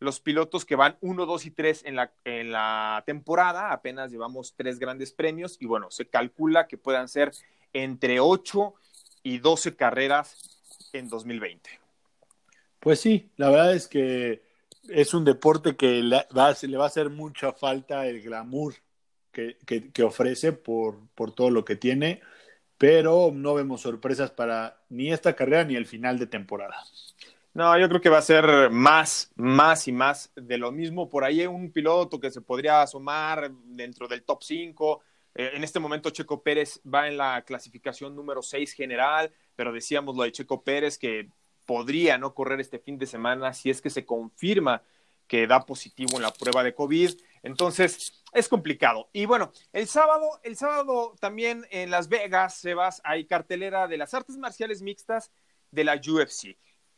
los 0.00 0.20
pilotos 0.20 0.64
que 0.64 0.76
van 0.76 0.98
1, 1.00 1.26
2 1.26 1.46
y 1.46 1.50
3 1.50 1.84
en 1.84 1.96
la, 1.96 2.12
en 2.24 2.52
la 2.52 3.02
temporada. 3.06 3.72
Apenas 3.72 4.10
llevamos 4.10 4.54
tres 4.56 4.78
grandes 4.78 5.12
premios 5.12 5.56
y 5.60 5.66
bueno, 5.66 5.90
se 5.90 6.08
calcula 6.08 6.66
que 6.66 6.78
puedan 6.78 7.08
ser 7.08 7.32
entre 7.72 8.20
8 8.20 8.74
y 9.24 9.38
12 9.38 9.74
carreras 9.74 10.36
en 10.92 11.08
2020. 11.08 11.70
Pues 12.78 13.00
sí, 13.00 13.30
la 13.36 13.50
verdad 13.50 13.74
es 13.74 13.88
que 13.88 14.42
es 14.88 15.14
un 15.14 15.24
deporte 15.24 15.74
que 15.74 16.02
le 16.02 16.24
va, 16.36 16.48
a 16.48 16.86
hacer 16.86 17.10
mucha 17.10 17.52
falta 17.52 18.06
el 18.06 18.22
glamour 18.22 18.74
que, 19.32 19.56
ofrece 20.04 20.52
por, 20.52 21.00
por, 21.16 21.34
todo 21.34 21.50
lo 21.50 21.64
que 21.64 21.74
tiene, 21.74 22.20
pero 22.78 23.32
no 23.34 23.54
vemos 23.54 23.80
sorpresas 23.80 24.30
para 24.30 24.78
ni 24.90 25.10
esta 25.10 25.34
carrera 25.34 25.64
ni 25.64 25.74
el 25.74 25.86
final 25.86 26.18
de 26.18 26.28
temporada. 26.28 26.76
No, 27.54 27.78
yo 27.78 27.88
creo 27.88 28.00
que 28.00 28.08
va 28.08 28.18
a 28.18 28.22
ser 28.22 28.70
más, 28.70 29.30
más 29.36 29.86
y 29.86 29.92
más 29.92 30.32
de 30.34 30.58
lo 30.58 30.72
mismo. 30.72 31.08
Por 31.08 31.24
ahí 31.24 31.40
hay 31.40 31.46
un 31.46 31.70
piloto 31.70 32.18
que 32.18 32.32
se 32.32 32.40
podría 32.40 32.82
asomar 32.82 33.50
dentro 33.64 34.08
del 34.08 34.24
top 34.24 34.42
5, 34.42 35.00
eh, 35.34 35.52
en 35.54 35.64
este 35.64 35.80
momento 35.80 36.10
Checo 36.10 36.42
Pérez 36.42 36.80
va 36.82 37.08
en 37.08 37.16
la 37.16 37.42
clasificación 37.42 38.14
número 38.14 38.42
6 38.42 38.72
general, 38.72 39.32
pero 39.56 39.72
decíamos 39.72 40.16
lo 40.16 40.22
de 40.22 40.32
Checo 40.32 40.62
Pérez 40.62 40.98
que 40.98 41.28
podría 41.66 42.18
no 42.18 42.34
correr 42.34 42.60
este 42.60 42.78
fin 42.78 42.98
de 42.98 43.06
semana 43.06 43.52
si 43.54 43.70
es 43.70 43.80
que 43.80 43.90
se 43.90 44.04
confirma 44.04 44.82
que 45.26 45.46
da 45.46 45.64
positivo 45.64 46.16
en 46.16 46.22
la 46.22 46.32
prueba 46.32 46.62
de 46.62 46.74
COVID. 46.74 47.12
Entonces, 47.42 48.22
es 48.32 48.48
complicado. 48.48 49.08
Y 49.12 49.26
bueno, 49.26 49.52
el 49.72 49.86
sábado, 49.86 50.40
el 50.42 50.56
sábado 50.56 51.14
también 51.20 51.66
en 51.70 51.90
Las 51.90 52.08
Vegas, 52.08 52.56
Sebas, 52.56 53.00
hay 53.04 53.24
cartelera 53.24 53.88
de 53.88 53.96
las 53.96 54.12
artes 54.12 54.36
marciales 54.36 54.82
mixtas 54.82 55.30
de 55.70 55.84
la 55.84 55.94
UFC. 55.94 56.56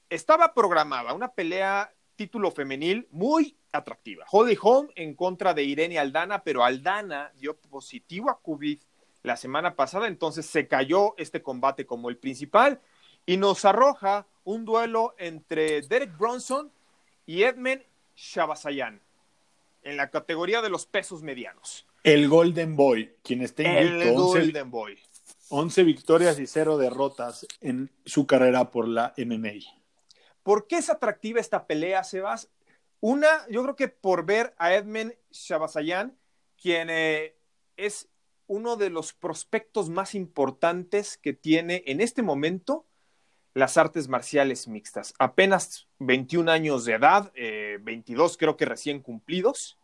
Estaba 0.08 0.54
programada 0.54 1.12
una 1.12 1.32
pelea 1.32 1.92
título 2.16 2.50
femenil 2.50 3.06
muy 3.10 3.56
atractiva. 3.78 4.24
Holly 4.30 4.58
Holm 4.60 4.88
en 4.94 5.14
contra 5.14 5.54
de 5.54 5.64
Irene 5.64 5.98
Aldana, 5.98 6.42
pero 6.42 6.64
Aldana 6.64 7.32
dio 7.36 7.56
positivo 7.56 8.30
a 8.30 8.40
COVID 8.40 8.78
la 9.22 9.36
semana 9.36 9.74
pasada, 9.74 10.06
entonces 10.06 10.46
se 10.46 10.68
cayó 10.68 11.14
este 11.18 11.42
combate 11.42 11.84
como 11.84 12.08
el 12.08 12.16
principal 12.16 12.80
y 13.26 13.36
nos 13.36 13.64
arroja 13.64 14.26
un 14.44 14.64
duelo 14.64 15.14
entre 15.18 15.82
Derek 15.82 16.16
Bronson 16.16 16.70
y 17.26 17.42
Edmund 17.42 17.82
Shabasayan 18.14 19.00
en 19.82 19.96
la 19.96 20.10
categoría 20.10 20.62
de 20.62 20.70
los 20.70 20.86
pesos 20.86 21.22
medianos. 21.22 21.86
El 22.02 22.28
Golden 22.28 22.76
Boy, 22.76 23.14
quien 23.22 23.42
está 23.42 23.64
invicto. 23.64 24.36
El 24.36 24.42
Golden 24.44 24.70
Boy. 24.70 24.98
11 25.48 25.82
victorias 25.84 26.38
y 26.38 26.46
0 26.46 26.78
derrotas 26.78 27.46
en 27.60 27.90
su 28.04 28.26
carrera 28.26 28.70
por 28.70 28.88
la 28.88 29.12
MMA. 29.16 29.60
¿Por 30.42 30.66
qué 30.66 30.76
es 30.76 30.90
atractiva 30.90 31.40
esta 31.40 31.66
pelea, 31.66 32.04
Sebas? 32.04 32.48
Una, 33.00 33.46
yo 33.48 33.62
creo 33.62 33.76
que 33.76 33.88
por 33.88 34.24
ver 34.24 34.54
a 34.58 34.74
Edmund 34.74 35.14
Shabasayan, 35.30 36.16
quien 36.60 36.88
eh, 36.90 37.36
es 37.76 38.08
uno 38.46 38.76
de 38.76 38.90
los 38.90 39.12
prospectos 39.12 39.88
más 39.88 40.14
importantes 40.14 41.18
que 41.18 41.32
tiene 41.32 41.82
en 41.86 42.00
este 42.00 42.22
momento 42.22 42.86
las 43.54 43.76
artes 43.76 44.08
marciales 44.08 44.68
mixtas. 44.68 45.14
Apenas 45.18 45.88
21 45.98 46.50
años 46.50 46.84
de 46.84 46.94
edad, 46.94 47.32
22 47.80 48.32
eh, 48.32 48.36
creo 48.38 48.56
que 48.56 48.66
recién 48.66 49.00
cumplidos. 49.00 49.78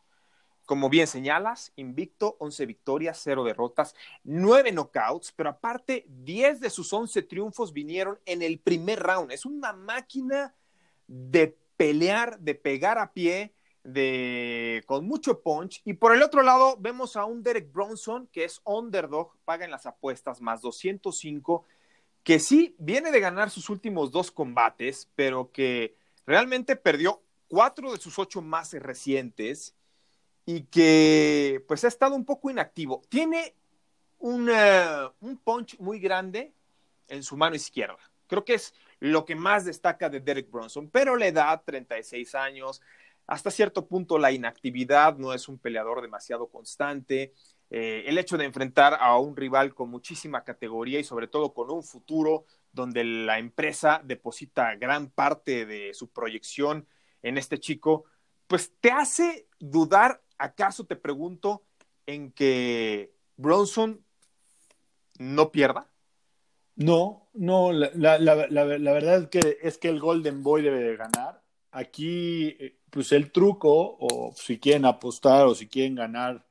Como 0.64 0.88
bien 0.88 1.07
señalas, 1.07 1.73
invicto, 1.76 2.37
11 2.38 2.66
victorias, 2.66 3.21
0 3.23 3.45
derrotas, 3.45 3.95
9 4.25 4.73
knockouts, 4.73 5.33
pero 5.33 5.50
aparte 5.50 6.04
10 6.09 6.61
de 6.61 6.71
sus 6.71 6.92
11 6.92 7.23
triunfos 7.23 7.73
vinieron 7.73 8.19
en 8.26 8.42
el 8.42 8.61
primer 8.61 9.00
round. 9.00 9.33
Es 9.33 9.45
una 9.45 9.73
máquina 9.73 10.54
de 11.07 11.59
pelear, 11.82 12.38
de 12.38 12.54
pegar 12.54 12.96
a 12.96 13.12
pie, 13.12 13.52
de 13.82 14.84
con 14.86 15.04
mucho 15.04 15.42
punch. 15.42 15.82
Y 15.84 15.94
por 15.94 16.14
el 16.14 16.22
otro 16.22 16.44
lado 16.44 16.76
vemos 16.78 17.16
a 17.16 17.24
un 17.24 17.42
Derek 17.42 17.72
Bronson 17.72 18.28
que 18.28 18.44
es 18.44 18.60
underdog, 18.64 19.32
paga 19.44 19.64
en 19.64 19.72
las 19.72 19.84
apuestas 19.84 20.40
más 20.40 20.60
205, 20.62 21.64
que 22.22 22.38
sí 22.38 22.76
viene 22.78 23.10
de 23.10 23.18
ganar 23.18 23.50
sus 23.50 23.68
últimos 23.68 24.12
dos 24.12 24.30
combates, 24.30 25.08
pero 25.16 25.50
que 25.50 25.96
realmente 26.24 26.76
perdió 26.76 27.20
cuatro 27.48 27.90
de 27.90 27.98
sus 27.98 28.16
ocho 28.16 28.42
más 28.42 28.72
recientes 28.74 29.74
y 30.46 30.62
que 30.66 31.64
pues 31.66 31.82
ha 31.82 31.88
estado 31.88 32.14
un 32.14 32.24
poco 32.24 32.48
inactivo. 32.48 33.02
Tiene 33.08 33.56
un, 34.20 34.48
un 35.18 35.36
punch 35.38 35.80
muy 35.80 35.98
grande 35.98 36.54
en 37.08 37.24
su 37.24 37.36
mano 37.36 37.56
izquierda. 37.56 37.98
Creo 38.28 38.44
que 38.44 38.54
es 38.54 38.72
lo 39.02 39.25
que 39.25 39.35
más 39.35 39.64
destaca 39.64 40.09
de 40.09 40.21
Derek 40.21 40.49
Bronson, 40.49 40.88
pero 40.88 41.16
la 41.16 41.26
edad, 41.26 41.62
36 41.66 42.37
años, 42.37 42.80
hasta 43.26 43.50
cierto 43.50 43.88
punto 43.88 44.16
la 44.16 44.30
inactividad, 44.30 45.16
no 45.18 45.32
es 45.35 45.49
un 45.49 45.59
peleador 45.59 46.02
demasiado 46.02 46.47
constante. 46.47 47.32
Eh, 47.68 48.04
el 48.06 48.16
hecho 48.16 48.38
de 48.38 48.44
enfrentar 48.44 48.97
a 49.00 49.18
un 49.18 49.37
rival 49.37 49.75
con 49.75 49.90
muchísima 49.90 50.44
categoría 50.44 51.00
y 51.00 51.04
sobre 51.04 51.26
todo 51.26 51.52
con 51.52 51.68
un 51.73 51.82
futuro 51.82 52.44
donde 52.71 53.02
la 53.02 53.40
empresa 53.40 54.00
deposita 54.04 54.76
gran 54.76 55.11
parte 55.11 55.66
de 55.66 55.94
su 55.94 56.12
proyección 56.12 56.87
en 57.25 57.38
este 57.38 57.59
chico, 57.59 58.04
pues 58.47 58.73
te 58.78 58.92
hace 58.92 59.49
dudar, 59.59 60.23
acaso 60.38 60.87
te 60.87 60.94
pregunto, 60.94 61.64
en 62.06 62.30
que 62.30 63.12
Bronson 63.37 64.04
no 65.18 65.50
pierda. 65.50 65.91
No, 66.76 67.29
no, 67.35 67.73
la, 67.73 67.88
verdad 67.95 69.23
es 69.23 69.29
que, 69.29 69.59
es 69.62 69.79
que 69.79 69.88
el 69.88 70.00
Golden 70.00 70.43
Boy 70.43 70.62
debe 70.62 70.83
de 70.83 70.97
ganar. 70.97 71.43
Aquí, 71.71 72.57
eh, 72.59 72.79
pues 72.91 73.12
el 73.12 73.31
truco, 73.31 73.97
o 74.00 74.33
si 74.37 74.59
quieren 74.59 74.85
apostar 74.85 75.47
o 75.47 75.55
si 75.55 75.69
quieren 75.69 75.95
ganar 75.95 76.47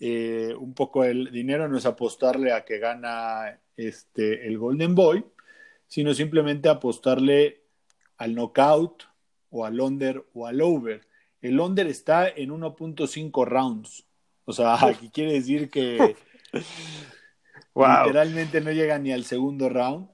eh, 0.00 0.54
un 0.58 0.74
poco 0.74 1.04
el 1.04 1.30
dinero, 1.32 1.68
no 1.68 1.78
es 1.78 1.86
apostarle 1.86 2.52
a 2.52 2.64
que 2.64 2.78
gana 2.78 3.60
este, 3.76 4.46
el 4.46 4.58
Golden 4.58 4.94
Boy, 4.94 5.24
sino 5.86 6.14
simplemente 6.14 6.68
apostarle 6.68 7.62
al 8.18 8.34
knockout 8.34 9.04
o 9.50 9.64
al 9.64 9.80
under 9.80 10.24
o 10.34 10.46
al 10.46 10.60
over. 10.60 11.06
El 11.40 11.60
under 11.60 11.86
está 11.86 12.28
en 12.28 12.50
1.5 12.50 13.44
rounds. 13.46 14.06
O 14.44 14.52
sea, 14.52 14.74
aquí 14.86 15.10
quiere 15.10 15.32
decir 15.32 15.70
que 15.70 16.16
Literalmente 17.76 18.60
no 18.60 18.72
llega 18.72 18.98
ni 18.98 19.12
al 19.12 19.24
segundo 19.24 19.68
round. 19.68 20.08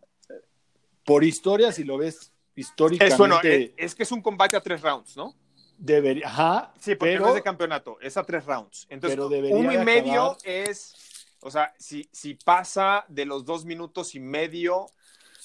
Por 1.05 1.25
historia, 1.25 1.73
si 1.73 1.85
lo 1.85 1.97
ves 1.99 2.33
históricamente. 2.57 3.13
Es, 3.13 3.19
bueno, 3.19 3.41
es, 3.77 3.95
que 3.95 4.03
es 4.03 4.13
un 4.13 4.21
combate 4.21 4.57
a 4.57 4.61
tres 4.61 4.81
rounds, 4.81 5.17
¿no? 5.17 5.35
Debería, 5.79 6.27
ajá. 6.27 6.75
Sí, 6.79 6.95
porque 6.95 7.19
no 7.19 7.29
es 7.29 7.35
de 7.35 7.43
campeonato, 7.43 7.99
es 8.01 8.17
a 8.17 8.25
tres 8.25 8.45
rounds. 8.45 8.87
Entonces, 8.89 9.19
uno 9.19 9.73
y 9.73 9.79
medio 9.79 10.37
es, 10.45 11.27
o 11.41 11.51
sea, 11.51 11.75
si, 11.79 12.09
si 12.13 12.35
pasa 12.35 13.05
de 13.09 13.25
los 13.25 13.45
dos 13.45 13.65
minutos 13.65 14.15
y 14.15 14.21
medio 14.21 14.87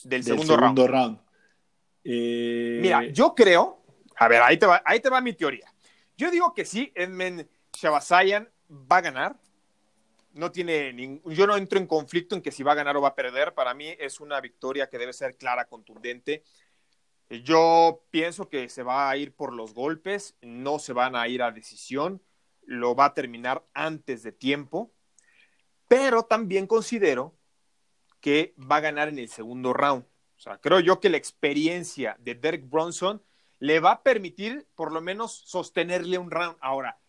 del, 0.04 0.24
segundo, 0.24 0.88
round. 0.88 1.20
Eh, 2.04 2.80
Mira, 2.82 3.04
yo 3.06 3.34
creo, 3.34 3.84
a 4.16 4.28
ver, 4.28 4.42
ahí 4.42 4.58
te 4.58 4.66
va, 4.66 4.82
ahí 4.86 5.00
te 5.00 5.10
va 5.10 5.22
mi 5.22 5.34
teoría. 5.34 5.72
Yo 6.16 6.32
digo 6.32 6.54
que 6.54 6.66
sí, 6.66 6.92
Edmund 6.96 7.48
Shabasayan 7.74 8.50
va 8.70 8.98
a 8.98 9.02
ganar 9.02 9.40
no 10.38 10.52
tiene 10.52 11.22
yo 11.26 11.48
no 11.48 11.58
entro 11.58 11.80
en 11.80 11.88
conflicto 11.88 12.36
en 12.36 12.42
que 12.42 12.52
si 12.52 12.64
va 12.64 12.74
a 12.74 12.76
ganar 12.76 12.96
o 12.98 13.02
va 13.02 13.10
a 13.10 13.16
perder. 13.16 13.54
Para 13.54 13.74
mí 13.74 13.88
es 14.00 14.20
una 14.20 14.40
victoria 14.40 14.90
que 14.90 14.98
debe 14.98 15.14
ser 15.14 15.38
clara, 15.38 15.68
contundente. 15.68 16.44
Yo 17.30 18.06
pienso 18.10 18.48
que 18.48 18.70
se 18.70 18.84
va 18.84 19.10
a 19.10 19.18
ir 19.18 19.36
por 19.36 19.54
los 19.54 19.74
golpes, 19.74 20.36
no 20.42 20.80
se 20.80 20.94
van 20.94 21.16
a 21.16 21.28
ir 21.28 21.44
a 21.44 21.52
decisión, 21.52 22.22
lo 22.64 22.96
va 22.96 23.06
a 23.06 23.14
terminar 23.14 23.66
antes 23.74 24.24
de 24.24 24.32
tiempo, 24.32 24.94
pero 25.88 26.24
también 26.24 26.68
considero 26.68 27.38
que 28.22 28.54
va 28.60 28.78
a 28.78 28.82
ganar 28.82 29.10
en 29.10 29.20
el 29.20 29.30
segundo 29.30 29.74
round. 29.74 30.06
O 30.38 30.40
sea, 30.40 30.58
creo 30.60 30.80
yo 30.80 31.00
que 31.00 31.10
la 31.10 31.18
experiencia 31.18 32.16
de 32.20 32.36
Derek 32.36 32.70
Bronson 32.70 33.22
le 33.60 33.80
va 33.80 33.92
a 33.92 34.04
permitir 34.04 34.68
por 34.76 34.92
lo 34.92 35.02
menos 35.02 35.34
sostenerle 35.34 36.18
un 36.18 36.32
round. 36.32 36.58
Ahora, 36.62 37.00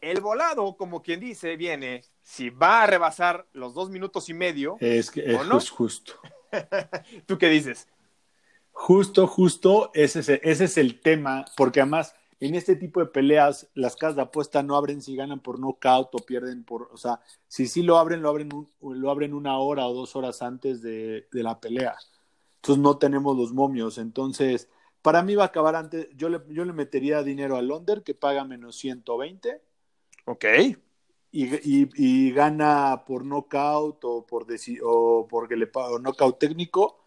el 0.00 0.20
volado, 0.20 0.76
como 0.76 1.02
quien 1.02 1.20
dice, 1.20 1.56
viene 1.56 2.02
si 2.22 2.50
va 2.50 2.82
a 2.82 2.86
rebasar 2.86 3.46
los 3.52 3.74
dos 3.74 3.90
minutos 3.90 4.28
y 4.28 4.34
medio. 4.34 4.76
Es, 4.80 5.10
que, 5.10 5.20
es 5.24 5.70
justo. 5.70 6.14
¿Tú 7.26 7.38
qué 7.38 7.48
dices? 7.48 7.88
Justo, 8.72 9.26
justo, 9.26 9.90
ese 9.94 10.20
es, 10.20 10.28
ese 10.28 10.64
es 10.64 10.78
el 10.78 11.00
tema, 11.00 11.44
porque 11.56 11.80
además 11.80 12.14
en 12.40 12.54
este 12.54 12.76
tipo 12.76 13.00
de 13.00 13.06
peleas 13.06 13.68
las 13.74 13.96
casas 13.96 14.16
de 14.16 14.22
apuesta 14.22 14.62
no 14.62 14.76
abren 14.76 15.00
si 15.00 15.16
ganan 15.16 15.40
por 15.40 15.58
knockout 15.58 16.14
o 16.14 16.18
pierden 16.18 16.64
por, 16.64 16.90
o 16.92 16.96
sea, 16.96 17.20
si 17.48 17.66
sí 17.66 17.82
lo 17.82 17.98
abren, 17.98 18.20
lo 18.20 18.28
abren, 18.28 18.50
lo 18.82 19.10
abren 19.10 19.32
una 19.32 19.58
hora 19.58 19.86
o 19.86 19.94
dos 19.94 20.16
horas 20.16 20.42
antes 20.42 20.82
de, 20.82 21.26
de, 21.32 21.42
la 21.42 21.60
pelea. 21.60 21.94
Entonces 22.56 22.82
no 22.82 22.98
tenemos 22.98 23.36
los 23.36 23.52
momios. 23.52 23.98
Entonces, 23.98 24.68
para 25.00 25.22
mí 25.22 25.34
va 25.34 25.44
a 25.44 25.46
acabar 25.46 25.76
antes, 25.76 26.08
yo 26.16 26.28
le, 26.28 26.40
yo 26.48 26.64
le 26.64 26.72
metería 26.72 27.22
dinero 27.22 27.56
al 27.56 27.68
Londer 27.68 28.02
que 28.02 28.14
paga 28.14 28.44
menos 28.44 28.76
120. 28.76 29.62
Ok. 30.24 30.44
Y, 31.30 31.46
y, 31.54 31.90
y 31.96 32.32
gana 32.32 33.04
por 33.06 33.24
knockout 33.24 34.04
o 34.04 34.26
por 34.26 34.46
o 34.82 35.26
porque 35.28 35.56
le 35.56 35.66
paga 35.66 35.98
knockout 35.98 36.38
técnico 36.38 37.06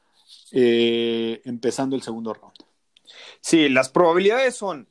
eh, 0.51 1.41
empezando 1.45 1.95
el 1.95 2.01
segundo 2.01 2.33
round. 2.33 2.55
Sí, 3.39 3.69
las 3.69 3.89
probabilidades 3.89 4.55
son 4.55 4.87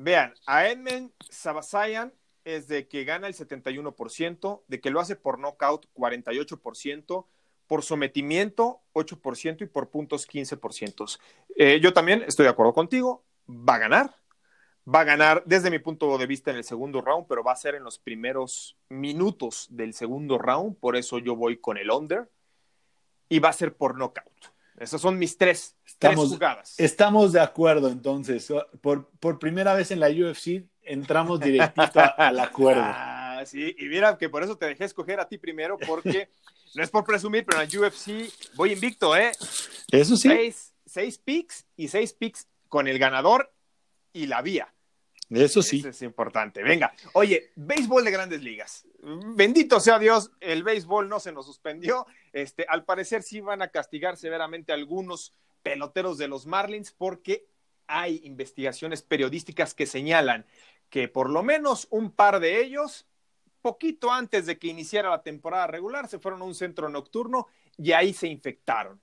Vean, 0.00 0.32
a 0.46 0.68
Edmund 0.68 1.10
Sabasayan 1.28 2.12
es 2.44 2.68
de 2.68 2.86
que 2.86 3.02
gana 3.02 3.26
el 3.26 3.34
71%, 3.34 4.62
de 4.68 4.80
que 4.80 4.90
lo 4.90 5.00
hace 5.00 5.16
por 5.16 5.40
knockout 5.40 5.86
48%, 5.92 7.26
por 7.66 7.82
sometimiento 7.82 8.80
8% 8.92 9.62
y 9.62 9.66
por 9.66 9.90
puntos 9.90 10.28
15%. 10.28 11.18
Eh, 11.56 11.80
yo 11.82 11.92
también 11.92 12.22
estoy 12.28 12.44
de 12.44 12.50
acuerdo 12.50 12.72
contigo, 12.74 13.24
va 13.48 13.74
a 13.74 13.78
ganar, 13.78 14.14
va 14.92 15.00
a 15.00 15.04
ganar 15.04 15.42
desde 15.44 15.70
mi 15.70 15.78
punto 15.78 16.16
de 16.16 16.26
vista 16.26 16.50
en 16.50 16.56
el 16.56 16.64
segundo 16.64 17.00
round, 17.00 17.26
pero 17.28 17.42
va 17.42 17.52
a 17.52 17.56
ser 17.56 17.74
en 17.74 17.84
los 17.84 17.98
primeros 17.98 18.76
minutos 18.88 19.66
del 19.70 19.92
segundo 19.92 20.38
round, 20.38 20.76
por 20.78 20.96
eso 20.96 21.18
yo 21.18 21.36
voy 21.36 21.58
con 21.58 21.76
el 21.76 21.90
under 21.90 22.30
y 23.28 23.38
va 23.38 23.50
a 23.50 23.52
ser 23.52 23.76
por 23.76 23.96
knockout. 23.96 24.32
Esas 24.78 25.00
son 25.00 25.18
mis 25.18 25.36
tres, 25.36 25.76
estamos, 25.84 26.28
jugadas. 26.28 26.78
Estamos 26.78 27.32
de 27.32 27.40
acuerdo, 27.40 27.88
entonces. 27.88 28.48
Por, 28.80 29.08
por 29.18 29.40
primera 29.40 29.74
vez 29.74 29.90
en 29.90 29.98
la 29.98 30.08
UFC 30.08 30.64
entramos 30.82 31.40
directito 31.40 32.00
al 32.16 32.40
acuerdo. 32.40 32.82
Ah, 33.38 33.46
sí, 33.46 33.72
y 33.78 33.84
mira 33.84 34.18
que 34.18 34.28
por 34.28 34.42
eso 34.42 34.58
te 34.58 34.66
dejé 34.66 34.84
escoger 34.84 35.20
a 35.20 35.28
ti 35.28 35.38
primero, 35.38 35.78
porque 35.86 36.28
no 36.74 36.82
es 36.82 36.90
por 36.90 37.04
presumir, 37.04 37.46
pero 37.46 37.62
en 37.62 37.68
la 37.68 37.86
UFC 37.86 38.32
voy 38.56 38.72
invicto, 38.72 39.14
¿eh? 39.14 39.30
Eso 39.92 40.16
sí. 40.16 40.28
Seis, 40.28 40.74
seis 40.84 41.18
picks 41.18 41.64
y 41.76 41.86
seis 41.86 42.12
picks 42.14 42.48
con 42.66 42.88
el 42.88 42.98
ganador 42.98 43.52
y 44.12 44.26
la 44.26 44.42
vía. 44.42 44.74
Eso 45.30 45.62
sí. 45.62 45.80
Eso 45.80 45.90
es 45.90 46.02
importante. 46.02 46.62
Venga, 46.62 46.92
oye, 47.12 47.50
béisbol 47.56 48.04
de 48.04 48.10
grandes 48.10 48.42
ligas. 48.42 48.86
Bendito 49.00 49.78
sea 49.78 49.98
Dios, 49.98 50.30
el 50.40 50.62
béisbol 50.62 51.08
no 51.08 51.20
se 51.20 51.32
nos 51.32 51.46
suspendió. 51.46 52.06
Este, 52.32 52.64
al 52.68 52.84
parecer 52.84 53.22
sí 53.22 53.40
van 53.40 53.62
a 53.62 53.68
castigar 53.68 54.16
severamente 54.16 54.72
a 54.72 54.76
algunos 54.76 55.34
peloteros 55.62 56.18
de 56.18 56.28
los 56.28 56.46
Marlins 56.46 56.92
porque 56.92 57.46
hay 57.86 58.20
investigaciones 58.24 59.02
periodísticas 59.02 59.74
que 59.74 59.86
señalan 59.86 60.46
que 60.88 61.08
por 61.08 61.28
lo 61.28 61.42
menos 61.42 61.86
un 61.90 62.10
par 62.10 62.40
de 62.40 62.62
ellos, 62.62 63.06
poquito 63.60 64.10
antes 64.10 64.46
de 64.46 64.58
que 64.58 64.68
iniciara 64.68 65.10
la 65.10 65.22
temporada 65.22 65.66
regular, 65.66 66.08
se 66.08 66.18
fueron 66.18 66.40
a 66.42 66.44
un 66.44 66.54
centro 66.54 66.88
nocturno 66.88 67.48
y 67.76 67.92
ahí 67.92 68.12
se 68.14 68.28
infectaron. 68.28 69.00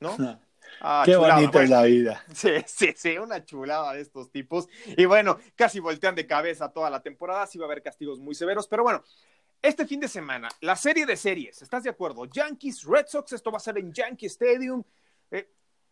¿No? 0.00 0.16
Ah, 0.80 1.02
Qué 1.04 1.16
bonita 1.16 1.62
es 1.62 1.70
la 1.70 1.82
vida. 1.82 2.24
Sí, 2.34 2.50
sí, 2.66 2.92
sí, 2.96 3.18
una 3.18 3.44
chulada 3.44 3.92
de 3.92 4.00
estos 4.00 4.30
tipos. 4.30 4.68
Y 4.96 5.04
bueno, 5.04 5.38
casi 5.54 5.80
voltean 5.80 6.14
de 6.14 6.26
cabeza 6.26 6.72
toda 6.72 6.90
la 6.90 7.02
temporada, 7.02 7.46
sí 7.46 7.58
va 7.58 7.66
a 7.66 7.68
haber 7.68 7.82
castigos 7.82 8.18
muy 8.18 8.34
severos, 8.34 8.66
pero 8.66 8.82
bueno, 8.82 9.02
este 9.62 9.86
fin 9.86 10.00
de 10.00 10.08
semana, 10.08 10.48
la 10.60 10.74
serie 10.74 11.06
de 11.06 11.16
series, 11.16 11.62
¿estás 11.62 11.84
de 11.84 11.90
acuerdo? 11.90 12.24
Yankees, 12.24 12.82
Red 12.82 13.06
Sox, 13.06 13.32
esto 13.32 13.52
va 13.52 13.58
a 13.58 13.60
ser 13.60 13.78
en 13.78 13.92
Yankee 13.92 14.26
Stadium. 14.26 14.82
Eh, 15.30 15.48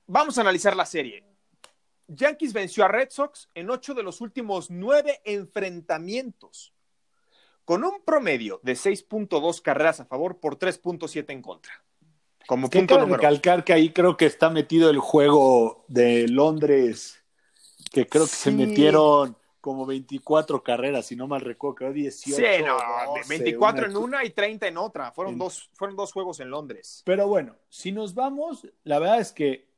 vamos 0.07 0.39
a 0.39 0.41
analizar 0.41 0.75
la 0.75 0.87
serie. 0.87 1.25
Yankees 2.09 2.53
venció 2.53 2.85
a 2.85 2.89
Red 2.89 3.11
Sox 3.11 3.49
en 3.55 3.71
ocho 3.71 3.95
de 3.95 4.03
los 4.03 4.21
últimos 4.21 4.71
nueve 4.71 5.21
enfrentamientos, 5.25 6.75
con 7.65 7.85
un 7.85 8.03
promedio 8.05 8.59
de 8.65 8.73
6.2 8.73 9.63
carreras 9.63 10.01
a 10.01 10.05
favor 10.05 10.41
por 10.41 10.59
3.7 10.59 11.31
en 11.31 11.41
contra. 11.41 11.85
Como 12.51 12.69
punto 12.69 12.99
número. 12.99 13.15
recalcar 13.15 13.63
que 13.63 13.73
ahí 13.73 13.91
creo 13.91 14.17
que 14.17 14.27
está 14.27 14.51
metido 14.51 14.91
el 14.91 14.99
juego 14.99 15.85
de 15.87 16.27
Londres, 16.27 17.23
que 17.93 18.09
creo 18.09 18.25
que 18.25 18.35
se 18.35 18.51
metieron 18.51 19.37
como 19.61 19.87
24 19.87 20.61
carreras, 20.61 21.07
si 21.07 21.15
no 21.15 21.29
mal 21.29 21.43
recuerdo, 21.43 21.77
creo 21.77 21.93
18. 21.93 22.37
Sí, 22.37 22.65
no, 22.65 22.77
24 23.29 23.87
en 23.87 23.97
una 23.97 24.25
y 24.25 24.31
30 24.31 24.67
en 24.67 24.79
otra. 24.79 25.13
Fueron, 25.13 25.39
Dos, 25.39 25.71
fueron 25.75 25.95
dos 25.95 26.13
juegos 26.13 26.41
en 26.41 26.51
Londres. 26.51 27.03
Pero 27.07 27.29
bueno, 27.29 27.55
si 27.69 27.93
nos 27.93 28.17
vamos, 28.17 28.67
la 28.83 28.99
verdad 28.99 29.21
es 29.21 29.31
que 29.31 29.69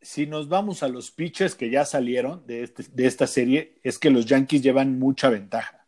si 0.00 0.26
nos 0.26 0.48
vamos 0.48 0.82
a 0.82 0.88
los 0.88 1.10
pitches 1.10 1.54
que 1.54 1.68
ya 1.68 1.84
salieron 1.84 2.46
de, 2.46 2.62
este, 2.62 2.84
de 2.90 3.06
esta 3.06 3.26
serie, 3.26 3.78
es 3.82 3.98
que 3.98 4.08
los 4.08 4.24
Yankees 4.24 4.62
llevan 4.62 4.98
mucha 4.98 5.28
ventaja. 5.28 5.86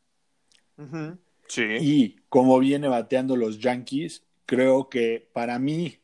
Sí. 1.48 1.64
Y 1.80 2.16
como 2.28 2.58
viene 2.58 2.86
bateando 2.86 3.34
los 3.34 3.60
Yankees, 3.60 4.25
creo 4.46 4.88
que 4.88 5.28
para 5.32 5.58
mí, 5.58 5.98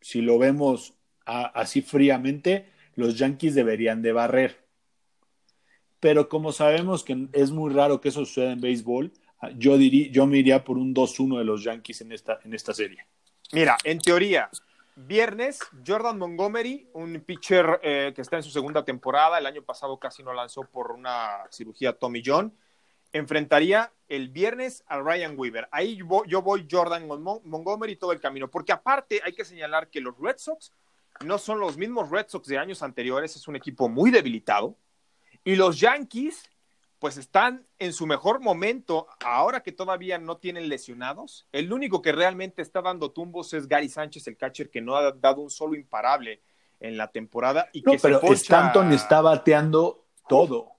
si 0.00 0.22
lo 0.22 0.38
vemos 0.38 0.94
así 1.26 1.82
fríamente, 1.82 2.70
los 2.94 3.18
Yankees 3.18 3.54
deberían 3.54 4.00
de 4.00 4.12
barrer. 4.12 4.64
Pero 6.00 6.28
como 6.28 6.52
sabemos 6.52 7.04
que 7.04 7.28
es 7.32 7.50
muy 7.50 7.72
raro 7.72 8.00
que 8.00 8.08
eso 8.08 8.24
suceda 8.24 8.52
en 8.52 8.60
béisbol, 8.60 9.12
yo, 9.56 9.76
diría, 9.76 10.10
yo 10.10 10.26
me 10.26 10.38
iría 10.38 10.64
por 10.64 10.78
un 10.78 10.94
2-1 10.94 11.38
de 11.38 11.44
los 11.44 11.62
Yankees 11.64 12.00
en 12.00 12.12
esta, 12.12 12.38
en 12.44 12.54
esta 12.54 12.72
serie. 12.72 13.06
Mira, 13.52 13.76
en 13.84 13.98
teoría, 13.98 14.48
viernes, 14.96 15.60
Jordan 15.86 16.18
Montgomery, 16.18 16.88
un 16.94 17.20
pitcher 17.20 17.80
eh, 17.82 18.12
que 18.14 18.22
está 18.22 18.36
en 18.36 18.42
su 18.42 18.50
segunda 18.50 18.84
temporada, 18.84 19.38
el 19.38 19.46
año 19.46 19.62
pasado 19.62 19.98
casi 19.98 20.22
no 20.22 20.32
lanzó 20.32 20.62
por 20.62 20.92
una 20.92 21.44
cirugía 21.50 21.92
Tommy 21.92 22.22
John 22.24 22.52
enfrentaría 23.18 23.92
el 24.08 24.28
viernes 24.28 24.84
a 24.86 24.98
Ryan 25.00 25.34
Weaver. 25.36 25.68
Ahí 25.70 25.96
yo 26.26 26.42
voy, 26.42 26.66
Jordan 26.70 27.06
Montgomery 27.06 27.96
todo 27.96 28.12
el 28.12 28.20
camino, 28.20 28.48
porque 28.50 28.72
aparte 28.72 29.20
hay 29.24 29.32
que 29.32 29.44
señalar 29.44 29.88
que 29.88 30.00
los 30.00 30.18
Red 30.18 30.36
Sox 30.38 30.72
no 31.24 31.38
son 31.38 31.60
los 31.60 31.76
mismos 31.76 32.10
Red 32.10 32.26
Sox 32.28 32.46
de 32.46 32.58
años 32.58 32.82
anteriores, 32.82 33.36
es 33.36 33.48
un 33.48 33.56
equipo 33.56 33.88
muy 33.88 34.10
debilitado, 34.10 34.76
y 35.44 35.56
los 35.56 35.78
Yankees 35.80 36.50
pues 36.98 37.16
están 37.16 37.64
en 37.78 37.92
su 37.92 38.06
mejor 38.06 38.40
momento 38.40 39.06
ahora 39.24 39.62
que 39.62 39.70
todavía 39.70 40.18
no 40.18 40.38
tienen 40.38 40.68
lesionados. 40.68 41.46
El 41.52 41.72
único 41.72 42.02
que 42.02 42.10
realmente 42.12 42.60
está 42.60 42.82
dando 42.82 43.12
tumbos 43.12 43.54
es 43.54 43.68
Gary 43.68 43.88
Sánchez, 43.88 44.26
el 44.26 44.36
catcher 44.36 44.68
que 44.68 44.80
no 44.80 44.96
ha 44.96 45.12
dado 45.12 45.40
un 45.42 45.50
solo 45.50 45.76
imparable 45.76 46.42
en 46.80 46.96
la 46.96 47.08
temporada 47.10 47.68
y 47.72 47.82
que 47.82 47.98
pero 48.02 48.20
Stanton 48.20 48.92
está 48.92 49.20
bateando 49.20 50.06
todo. 50.28 50.72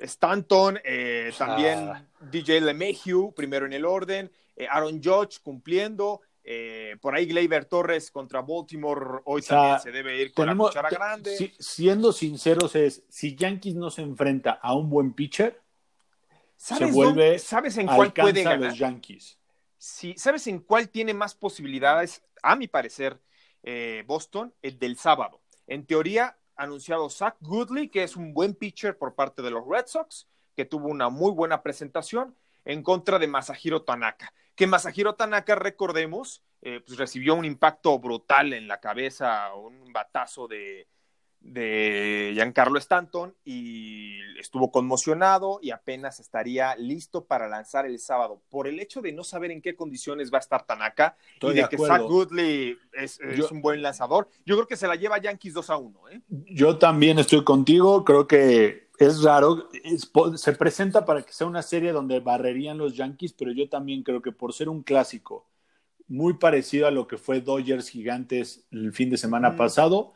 Stanton, 0.00 0.78
eh, 0.84 1.32
también 1.36 1.88
ah. 1.88 2.04
DJ 2.20 2.60
LeMahieu, 2.60 3.32
primero 3.34 3.66
en 3.66 3.72
el 3.72 3.84
orden, 3.84 4.30
eh, 4.56 4.66
Aaron 4.68 5.02
Judge 5.02 5.38
cumpliendo, 5.42 6.20
eh, 6.44 6.96
por 7.00 7.14
ahí 7.14 7.26
Gleyber 7.26 7.66
Torres 7.66 8.10
contra 8.10 8.40
Baltimore 8.42 9.20
hoy 9.24 9.42
también 9.42 9.80
se 9.80 9.92
debe 9.92 10.20
ir 10.20 10.32
con 10.32 10.46
la 10.46 10.56
cuchara 10.56 10.90
grande. 10.90 11.54
siendo 11.58 12.12
sinceros 12.12 12.74
es, 12.74 13.04
si 13.08 13.36
Yankees 13.36 13.74
no 13.74 13.90
se 13.90 14.02
enfrenta 14.02 14.52
a 14.52 14.74
un 14.74 14.90
buen 14.90 15.12
pitcher, 15.12 15.60
se 16.56 16.86
vuelve 16.86 17.38
¿sabes 17.38 17.76
en 17.76 17.86
cuál 17.86 18.12
puede 18.12 18.42
ganar? 18.42 18.60
los 18.60 18.78
Yankees. 18.78 19.38
Sí, 19.78 20.14
¿sabes 20.16 20.46
en 20.46 20.60
cuál 20.60 20.88
tiene 20.88 21.12
más 21.12 21.34
posibilidades? 21.34 22.22
A 22.42 22.54
mi 22.54 22.68
parecer, 22.68 23.20
Boston, 24.06 24.54
el 24.62 24.78
del 24.78 24.96
sábado. 24.96 25.40
En 25.66 25.86
teoría, 25.86 26.36
anunciado 26.56 27.08
Zach 27.10 27.36
Goodley, 27.40 27.88
que 27.88 28.02
es 28.02 28.16
un 28.16 28.34
buen 28.34 28.54
pitcher 28.54 28.96
por 28.98 29.14
parte 29.14 29.42
de 29.42 29.50
los 29.50 29.66
Red 29.66 29.86
Sox, 29.86 30.28
que 30.56 30.64
tuvo 30.64 30.88
una 30.88 31.08
muy 31.08 31.32
buena 31.32 31.62
presentación 31.62 32.36
en 32.64 32.82
contra 32.82 33.18
de 33.18 33.26
Masahiro 33.26 33.82
Tanaka. 33.82 34.32
Que 34.54 34.66
Masahiro 34.66 35.14
Tanaka, 35.14 35.54
recordemos, 35.54 36.42
eh, 36.60 36.80
pues 36.86 36.98
recibió 36.98 37.34
un 37.34 37.44
impacto 37.44 37.98
brutal 37.98 38.52
en 38.52 38.68
la 38.68 38.80
cabeza, 38.80 39.54
un 39.54 39.92
batazo 39.92 40.46
de, 40.46 40.86
de 41.42 42.30
Giancarlo 42.34 42.78
Stanton 42.78 43.34
y 43.44 44.18
estuvo 44.38 44.70
conmocionado 44.70 45.58
y 45.62 45.70
apenas 45.70 46.20
estaría 46.20 46.74
listo 46.76 47.24
para 47.24 47.48
lanzar 47.48 47.86
el 47.86 47.98
sábado. 47.98 48.40
Por 48.48 48.68
el 48.68 48.80
hecho 48.80 49.02
de 49.02 49.12
no 49.12 49.24
saber 49.24 49.50
en 49.50 49.60
qué 49.60 49.74
condiciones 49.74 50.32
va 50.32 50.38
a 50.38 50.40
estar 50.40 50.64
Tanaka 50.64 51.16
y 51.40 51.52
de, 51.52 51.68
que 51.68 51.78
Zach 51.78 52.02
Goodley 52.02 52.76
es, 52.92 53.18
un 53.50 53.60
buen 53.60 53.82
lanzador, 53.82 54.28
yo 54.46 54.56
creo 54.56 54.66
que 54.66 54.76
se 54.76 54.86
la 54.86 54.96
lleva 54.96 55.18
Yankees 55.18 55.54
2 55.54 55.70
a 55.70 55.76
1. 55.76 56.08
¿eh? 56.10 56.20
Yo 56.28 56.78
también 56.78 57.18
estoy 57.18 57.44
contigo, 57.44 58.04
creo 58.04 58.26
que 58.26 58.88
es 58.98 59.22
raro, 59.22 59.68
se 60.36 60.52
presenta 60.52 61.04
para 61.04 61.22
que 61.22 61.32
sea 61.32 61.46
una 61.46 61.62
serie 61.62 61.92
donde 61.92 62.20
barrerían 62.20 62.78
los 62.78 62.94
Yankees, 62.94 63.32
pero 63.32 63.52
yo 63.52 63.68
también 63.68 64.02
creo 64.02 64.22
que 64.22 64.32
por 64.32 64.52
ser 64.52 64.68
un 64.68 64.82
clásico 64.82 65.48
muy 66.08 66.34
parecido 66.34 66.86
a 66.86 66.90
lo 66.90 67.06
que 67.06 67.16
fue 67.16 67.40
Dodgers 67.40 67.88
Gigantes 67.88 68.66
el 68.70 68.92
fin 68.92 69.10
de 69.10 69.16
semana 69.16 69.56
pasado. 69.56 70.12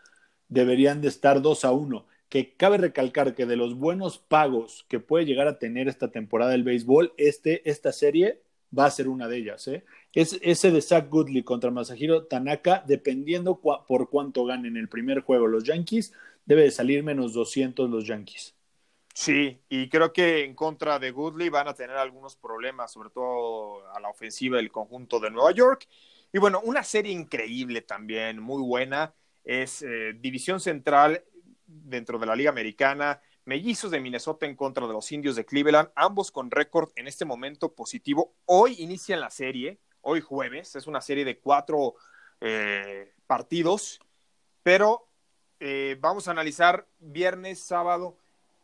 Deberían 0.48 1.00
de 1.00 1.08
estar 1.08 1.42
2 1.42 1.64
a 1.64 1.72
1. 1.72 2.06
Que 2.28 2.54
cabe 2.54 2.78
recalcar 2.78 3.34
que 3.34 3.46
de 3.46 3.56
los 3.56 3.76
buenos 3.76 4.18
pagos 4.18 4.84
que 4.88 4.98
puede 4.98 5.24
llegar 5.24 5.46
a 5.46 5.58
tener 5.58 5.88
esta 5.88 6.10
temporada 6.10 6.50
del 6.50 6.64
béisbol, 6.64 7.14
este, 7.16 7.68
esta 7.70 7.92
serie 7.92 8.42
va 8.76 8.86
a 8.86 8.90
ser 8.90 9.08
una 9.08 9.28
de 9.28 9.38
ellas. 9.38 9.68
¿eh? 9.68 9.84
Es, 10.12 10.38
ese 10.42 10.70
de 10.70 10.82
Zach 10.82 11.08
Goodley 11.08 11.42
contra 11.42 11.70
Masahiro 11.70 12.24
Tanaka, 12.24 12.82
dependiendo 12.86 13.60
por 13.60 14.10
cuánto 14.10 14.44
ganen 14.44 14.76
el 14.76 14.88
primer 14.88 15.20
juego 15.20 15.46
los 15.46 15.64
Yankees, 15.64 16.12
debe 16.44 16.62
de 16.62 16.70
salir 16.70 17.02
menos 17.02 17.32
200 17.32 17.88
los 17.88 18.06
Yankees. 18.06 18.54
Sí, 19.14 19.58
y 19.70 19.88
creo 19.88 20.12
que 20.12 20.44
en 20.44 20.54
contra 20.54 20.98
de 20.98 21.10
Goodley 21.10 21.48
van 21.48 21.68
a 21.68 21.74
tener 21.74 21.96
algunos 21.96 22.36
problemas, 22.36 22.92
sobre 22.92 23.08
todo 23.08 23.86
a 23.94 23.98
la 23.98 24.10
ofensiva 24.10 24.58
del 24.58 24.70
conjunto 24.70 25.18
de 25.18 25.30
Nueva 25.30 25.52
York. 25.52 25.88
Y 26.32 26.38
bueno, 26.38 26.60
una 26.62 26.82
serie 26.82 27.12
increíble 27.12 27.80
también, 27.80 28.38
muy 28.38 28.62
buena, 28.62 29.14
es 29.46 29.82
eh, 29.82 30.12
División 30.18 30.60
Central 30.60 31.24
dentro 31.66 32.18
de 32.18 32.26
la 32.26 32.36
Liga 32.36 32.50
Americana, 32.50 33.22
Mellizos 33.44 33.92
de 33.92 34.00
Minnesota 34.00 34.44
en 34.44 34.56
contra 34.56 34.86
de 34.88 34.92
los 34.92 35.10
Indios 35.12 35.36
de 35.36 35.46
Cleveland, 35.46 35.90
ambos 35.94 36.32
con 36.32 36.50
récord 36.50 36.90
en 36.96 37.06
este 37.06 37.24
momento 37.24 37.72
positivo. 37.72 38.34
Hoy 38.44 38.74
inician 38.78 39.20
la 39.20 39.30
serie, 39.30 39.78
hoy 40.00 40.20
jueves, 40.20 40.74
es 40.74 40.88
una 40.88 41.00
serie 41.00 41.24
de 41.24 41.38
cuatro 41.38 41.94
eh, 42.40 43.14
partidos, 43.28 44.00
pero 44.64 45.06
eh, 45.60 45.96
vamos 46.00 46.26
a 46.26 46.32
analizar 46.32 46.88
viernes, 46.98 47.60
sábado 47.60 48.18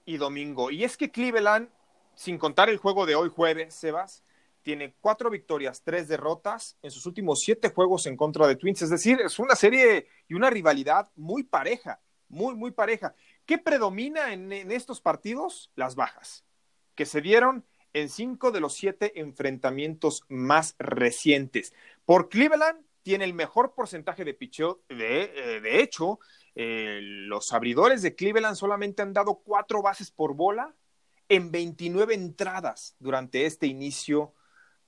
y 0.04 0.16
domingo. 0.16 0.72
Y 0.72 0.82
es 0.82 0.96
que 0.96 1.12
Cleveland, 1.12 1.68
sin 2.16 2.38
contar 2.38 2.68
el 2.68 2.78
juego 2.78 3.06
de 3.06 3.14
hoy 3.14 3.28
jueves, 3.28 3.72
Sebas, 3.72 4.24
tiene 4.62 4.94
cuatro 5.00 5.28
victorias, 5.28 5.82
tres 5.82 6.08
derrotas 6.08 6.78
en 6.82 6.90
sus 6.90 7.06
últimos 7.06 7.40
siete 7.40 7.68
juegos 7.70 8.06
en 8.06 8.16
contra 8.16 8.46
de 8.46 8.56
Twins. 8.56 8.82
Es 8.82 8.90
decir, 8.90 9.20
es 9.20 9.38
una 9.38 9.56
serie 9.56 10.06
y 10.28 10.34
una 10.34 10.50
rivalidad 10.50 11.10
muy 11.16 11.42
pareja, 11.42 12.00
muy, 12.28 12.54
muy 12.54 12.70
pareja. 12.70 13.14
¿Qué 13.44 13.58
predomina 13.58 14.32
en, 14.32 14.52
estos 14.70 15.00
partidos? 15.00 15.70
Las 15.74 15.96
bajas, 15.96 16.44
que 16.94 17.06
se 17.06 17.20
dieron 17.20 17.66
en 17.92 18.08
cinco 18.08 18.52
de 18.52 18.60
los 18.60 18.74
siete 18.74 19.20
enfrentamientos 19.20 20.24
más 20.28 20.76
recientes. 20.78 21.74
Por 22.04 22.28
Cleveland 22.28 22.84
tiene 23.02 23.24
el 23.24 23.34
mejor 23.34 23.74
porcentaje 23.74 24.24
de 24.24 24.32
picheo, 24.32 24.82
de, 24.88 25.32
eh, 25.34 25.60
de 25.60 25.82
hecho, 25.82 26.20
eh, 26.54 27.00
los 27.02 27.52
abridores 27.52 28.00
de 28.02 28.14
Cleveland 28.14 28.56
solamente 28.56 29.02
han 29.02 29.12
dado 29.12 29.42
cuatro 29.44 29.82
bases 29.82 30.10
por 30.10 30.34
bola 30.34 30.74
en 31.28 31.50
29 31.50 32.14
entradas 32.14 32.94
durante 32.98 33.46
este 33.46 33.66
inicio 33.66 34.34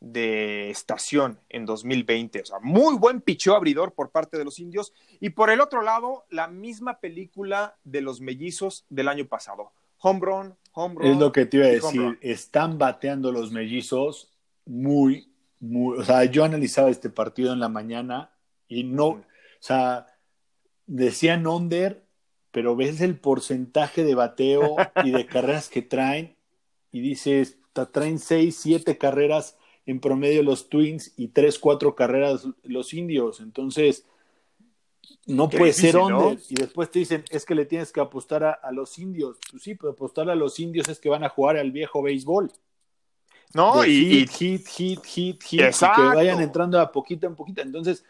de 0.05 0.69
estación 0.69 1.41
en 1.49 1.65
2020. 1.65 2.43
O 2.43 2.45
sea, 2.45 2.59
muy 2.61 2.97
buen 2.97 3.23
picheo 3.23 3.57
abridor 3.57 3.95
por 3.95 4.11
parte 4.11 4.37
de 4.37 4.45
los 4.45 4.59
indios. 4.59 4.93
Y 5.19 5.31
por 5.31 5.51
el 5.51 5.61
otro 5.61 5.83
lado, 5.83 6.27
la 6.31 6.47
misma 6.47 7.01
película 7.01 7.77
de 7.85 8.03
los 8.03 8.21
mellizos 8.21 8.85
del 8.91 9.09
año 9.09 9.27
pasado. 9.27 9.73
Home 9.99 10.21
run, 10.21 10.55
home 10.73 10.97
run. 10.97 11.07
Es 11.07 11.17
lo 11.17 11.33
que 11.33 11.47
te 11.47 11.57
iba 11.57 11.67
a 11.67 11.71
decir. 11.71 12.19
Están 12.21 12.77
bateando 12.77 13.33
los 13.33 13.51
mellizos 13.51 14.31
muy, 14.67 15.33
muy. 15.59 15.99
O 15.99 16.05
sea, 16.05 16.25
yo 16.25 16.45
analizaba 16.45 16.91
este 16.91 17.09
partido 17.09 17.55
en 17.55 17.61
la 17.61 17.71
mañana 17.71 18.31
y 18.69 18.85
no. 18.85 19.07
O 19.07 19.25
sea, 19.61 20.07
decían 20.87 21.47
under, 21.47 22.07
pero 22.51 22.77
ves 22.77 23.01
el 23.01 23.19
porcentaje 23.19 24.05
de 24.05 24.15
bateo 24.15 24.77
y 25.03 25.13
de 25.13 25.25
carreras 25.27 25.71
que 25.71 25.81
traen 25.81 26.37
y 26.93 27.01
dices, 27.01 27.59
traen 27.91 28.19
seis, 28.19 28.57
siete 28.57 28.99
carreras 28.99 29.57
en 29.87 30.01
promedio 30.01 30.43
los 30.43 30.69
Twins 30.69 31.13
y 31.17 31.29
tres, 31.29 31.59
cuatro 31.59 31.95
carreras 31.95 32.47
los 32.63 32.95
indios. 32.95 33.41
Entonces, 33.41 34.05
no 35.27 35.49
puede 35.49 35.73
ser 35.73 35.97
under. 35.97 36.39
Y 36.49 36.55
después 36.55 36.91
te 36.91 37.01
dicen, 37.01 37.25
es 37.31 37.45
que 37.45 37.55
le 37.55 37.67
tienes 37.67 37.93
que 37.93 38.01
apostar 38.01 38.45
a, 38.45 38.73
los 38.73 38.99
indios. 38.99 39.39
Pues 39.51 39.63
sí, 39.63 39.75
pero 39.75 39.93
apostar 39.93 40.29
a 40.31 40.35
los 40.35 40.59
indios 40.59 40.89
es 40.89 40.99
que 40.99 41.09
van 41.09 41.25
a 41.25 41.29
jugar 41.29 41.57
al 41.57 41.73
viejo 41.73 42.03
béisbol. 42.03 42.51
No, 43.53 43.85
y 43.85 44.27
hit, 44.27 44.31
hit, 44.31 44.67
hit, 44.67 45.05
hit, 45.05 45.43
y 45.53 45.59
que 45.59 46.03
vayan 46.15 46.41
entrando 46.41 46.81
a 46.81 46.91
poquito 46.91 47.27
en 47.27 47.37
poquito. 47.37 47.63
Entonces, 47.63 48.05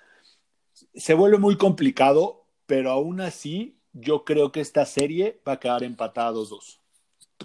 se 0.94 1.12
vuelve 1.12 1.36
muy 1.36 1.56
complicado 1.56 2.44
pero 2.66 2.90
aún 2.90 3.20
así 3.20 3.78
yo 3.92 4.24
creo 4.24 4.52
que 4.52 4.60
esta 4.60 4.84
serie 4.86 5.40
va 5.46 5.52
a 5.52 5.60
quedar 5.60 5.84
empatada 5.84 6.32
2-2. 6.32 6.80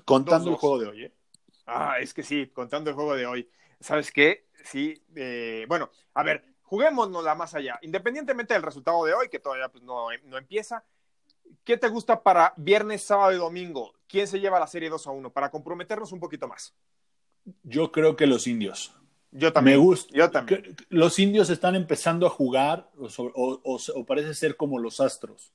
Contando 0.05 0.51
el 0.51 0.55
juego 0.55 0.79
de 0.79 0.87
hoy, 0.87 1.03
¿eh? 1.05 1.13
Ah, 1.65 1.97
es 1.99 2.13
que 2.13 2.23
sí, 2.23 2.47
contando 2.47 2.89
el 2.89 2.95
juego 2.95 3.15
de 3.15 3.25
hoy. 3.25 3.49
¿Sabes 3.79 4.11
qué? 4.11 4.47
Sí, 4.63 5.01
eh, 5.15 5.65
bueno, 5.67 5.89
a 6.13 6.23
ver, 6.23 6.43
juguémonos 6.63 7.23
la 7.23 7.35
más 7.35 7.55
allá. 7.55 7.79
Independientemente 7.81 8.53
del 8.53 8.63
resultado 8.63 9.03
de 9.05 9.13
hoy, 9.13 9.29
que 9.29 9.39
todavía 9.39 9.69
pues, 9.69 9.83
no, 9.83 10.07
no 10.25 10.37
empieza, 10.37 10.83
¿qué 11.63 11.77
te 11.77 11.87
gusta 11.87 12.21
para 12.21 12.53
viernes, 12.57 13.03
sábado 13.03 13.31
y 13.33 13.37
domingo? 13.37 13.93
¿Quién 14.07 14.27
se 14.27 14.39
lleva 14.39 14.59
la 14.59 14.67
serie 14.67 14.89
2 14.89 15.07
a 15.07 15.11
1? 15.11 15.31
Para 15.31 15.49
comprometernos 15.51 16.11
un 16.11 16.19
poquito 16.19 16.47
más. 16.47 16.73
Yo 17.63 17.91
creo 17.91 18.15
que 18.15 18.27
los 18.27 18.47
indios. 18.47 18.93
Yo 19.31 19.53
también. 19.53 19.77
Me 19.77 19.83
gusta. 19.83 20.11
Yo 20.15 20.29
también. 20.31 20.75
Los 20.89 21.19
indios 21.19 21.49
están 21.49 21.75
empezando 21.75 22.25
a 22.25 22.29
jugar, 22.29 22.89
o, 22.95 24.05
parece 24.07 24.33
ser 24.33 24.57
como 24.57 24.79
los 24.79 24.99
astros. 24.99 25.53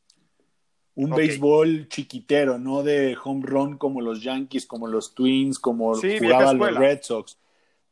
Un 0.97 1.11
béisbol 1.11 1.89
chiquitero, 1.89 2.57
no 2.57 2.85
de 2.85 3.17
home 3.23 3.43
run 3.45 3.79
como 3.79 4.01
los 4.01 4.23
Yankees, 4.23 4.65
como 4.65 4.87
los 4.87 5.13
Twins, 5.13 5.59
como 5.59 5.95
jugaban 5.97 6.57
los 6.57 6.75
Red 6.77 7.01
Sox. 7.03 7.37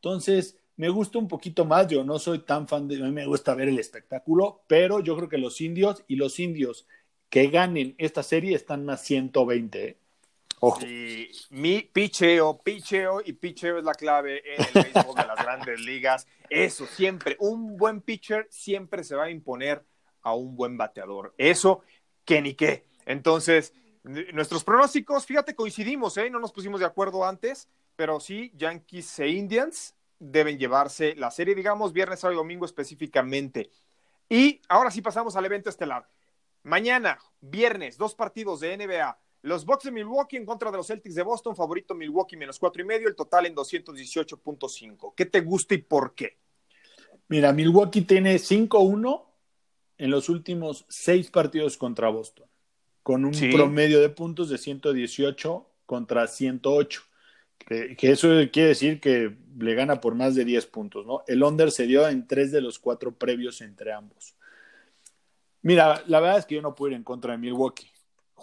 Entonces, 0.03 0.57
me 0.77 0.89
gusta 0.89 1.19
un 1.19 1.29
poquito 1.29 1.65
más. 1.65 1.87
Yo 1.87 2.03
no 2.03 2.19
soy 2.19 2.41
tan 2.41 2.67
fan 2.67 2.89
de. 2.89 2.97
A 2.97 3.05
mí 3.05 3.13
me 3.13 3.25
gusta 3.25 3.55
ver 3.55 3.69
el 3.69 3.79
espectáculo, 3.79 4.63
pero 4.67 4.99
yo 4.99 5.17
creo 5.17 5.29
que 5.29 5.39
los 5.39 5.61
indios 5.61 6.03
y 6.09 6.17
los 6.17 6.41
indios 6.41 6.89
que 7.31 7.47
ganen 7.47 7.95
esta 7.99 8.25
serie 8.25 8.57
están 8.57 8.85
más 8.85 9.01
120. 9.03 9.97
Y 10.87 11.29
mi 11.51 11.83
picheo, 11.83 12.59
picheo 12.59 13.21
y 13.25 13.33
picheo 13.33 13.79
es 13.79 13.85
la 13.85 13.95
clave 13.95 14.43
en 14.45 14.65
el 14.75 14.93
béisbol 14.93 15.15
de 15.15 15.27
las 15.27 15.37
grandes 15.37 15.81
ligas. 15.81 16.27
Eso 16.51 16.87
siempre, 16.87 17.37
un 17.39 17.77
buen 17.77 18.01
pitcher 18.01 18.49
siempre 18.51 19.05
se 19.05 19.15
va 19.15 19.25
a 19.25 19.31
imponer 19.31 19.85
a 20.23 20.35
un 20.35 20.57
buen 20.57 20.77
bateador. 20.77 21.33
Eso, 21.39 21.83
que 22.25 22.43
ni 22.43 22.55
qué. 22.55 22.85
Entonces, 23.07 23.73
nuestros 24.03 24.65
pronósticos, 24.65 25.27
fíjate, 25.27 25.55
coincidimos, 25.55 26.17
¿eh? 26.17 26.29
No 26.29 26.41
nos 26.41 26.53
pusimos 26.53 26.81
de 26.81 26.87
acuerdo 26.87 27.25
antes, 27.25 27.69
pero 27.97 28.21
sí, 28.21 28.53
Yankees 28.55 29.19
e 29.19 29.29
Indians 29.29 29.95
deben 30.19 30.59
llevarse 30.59 31.15
la 31.17 31.31
serie, 31.31 31.55
digamos, 31.55 31.93
viernes, 31.93 32.21
sábado 32.21 32.35
y 32.35 32.43
domingo 32.43 32.65
específicamente. 32.65 33.71
Y 34.29 34.61
ahora 34.69 34.91
sí 34.91 35.03
pasamos 35.03 35.37
al 35.37 35.45
evento 35.45 35.69
estelar. 35.69 36.09
Mañana, 36.63 37.19
viernes, 37.41 37.99
dos 37.99 38.15
partidos 38.15 38.61
de 38.61 38.77
NBA. 38.77 39.19
Los 39.43 39.65
Bucks 39.65 39.85
de 39.85 39.91
Milwaukee 39.91 40.37
en 40.37 40.47
contra 40.47 40.71
de 40.71 40.77
los 40.77 40.87
Celtics 40.87 41.17
de 41.17 41.25
Boston, 41.25 41.57
favorito 41.57 41.95
Milwaukee 41.95 42.37
menos 42.37 42.61
cuatro 42.61 42.81
y 42.81 42.85
medio, 42.85 43.09
el 43.09 43.17
total 43.17 43.47
en 43.47 43.57
218.5. 43.57 45.15
¿Qué 45.17 45.27
te 45.27 45.41
gusta 45.41 45.75
y 45.75 45.79
por 45.79 46.15
qué? 46.15 46.39
Mira, 47.27 47.53
Milwaukee 47.53 48.03
tiene 48.03 48.37
5-1 48.37 49.25
en 49.99 50.11
los 50.11 50.29
últimos 50.29 50.85
seis 50.89 51.31
partidos 51.31 51.77
contra 51.77 52.09
Boston, 52.09 52.47
con 53.03 53.25
un 53.25 53.33
promedio 53.53 54.01
de 54.01 54.09
puntos 54.11 54.49
de 54.49 54.59
118 54.59 55.67
contra 55.87 56.29
108. 56.29 57.03
Que, 57.67 57.97
que, 57.97 58.11
eso 58.11 58.29
quiere 58.53 58.71
decir 58.71 59.01
que 59.01 59.37
le 59.59 59.75
gana 59.75 60.01
por 60.01 60.15
más 60.15 60.35
de 60.35 60.45
10 60.45 60.67
puntos, 60.67 61.07
¿no? 61.07 61.23
El 61.27 61.43
under 61.43 61.71
se 61.71 61.87
dio 61.87 62.09
en 62.09 62.27
tres 62.27 62.51
de 62.51 62.61
los 62.61 62.79
cuatro 62.79 63.17
previos 63.17 63.61
entre 63.61 63.93
ambos. 63.93 64.35
Mira, 65.63 66.03
la 66.07 66.21
verdad 66.21 66.39
es 66.39 66.47
que 66.47 66.57
yo 66.57 66.63
no 66.63 66.75
puedo 66.75 66.91
ir 66.91 66.97
en 66.97 67.05
contra 67.05 67.33
de 67.33 67.39
Milwaukee 67.39 67.93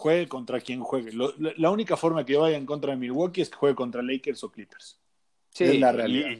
juegue 0.00 0.28
contra 0.28 0.60
quien 0.60 0.80
juegue. 0.80 1.12
la, 1.12 1.70
única 1.70 1.96
forma 1.96 2.24
que 2.24 2.32
yo 2.32 2.40
vaya 2.40 2.56
en 2.56 2.64
contra 2.64 2.92
de 2.92 2.96
Milwaukee 2.96 3.42
es 3.42 3.50
que 3.50 3.56
juegue 3.56 3.74
contra 3.74 4.02
Lakers 4.02 4.42
o 4.44 4.50
Clippers. 4.50 4.98
Sí, 5.50 5.64
es 5.64 5.78
la 5.78 5.92
realidad. 5.92 6.30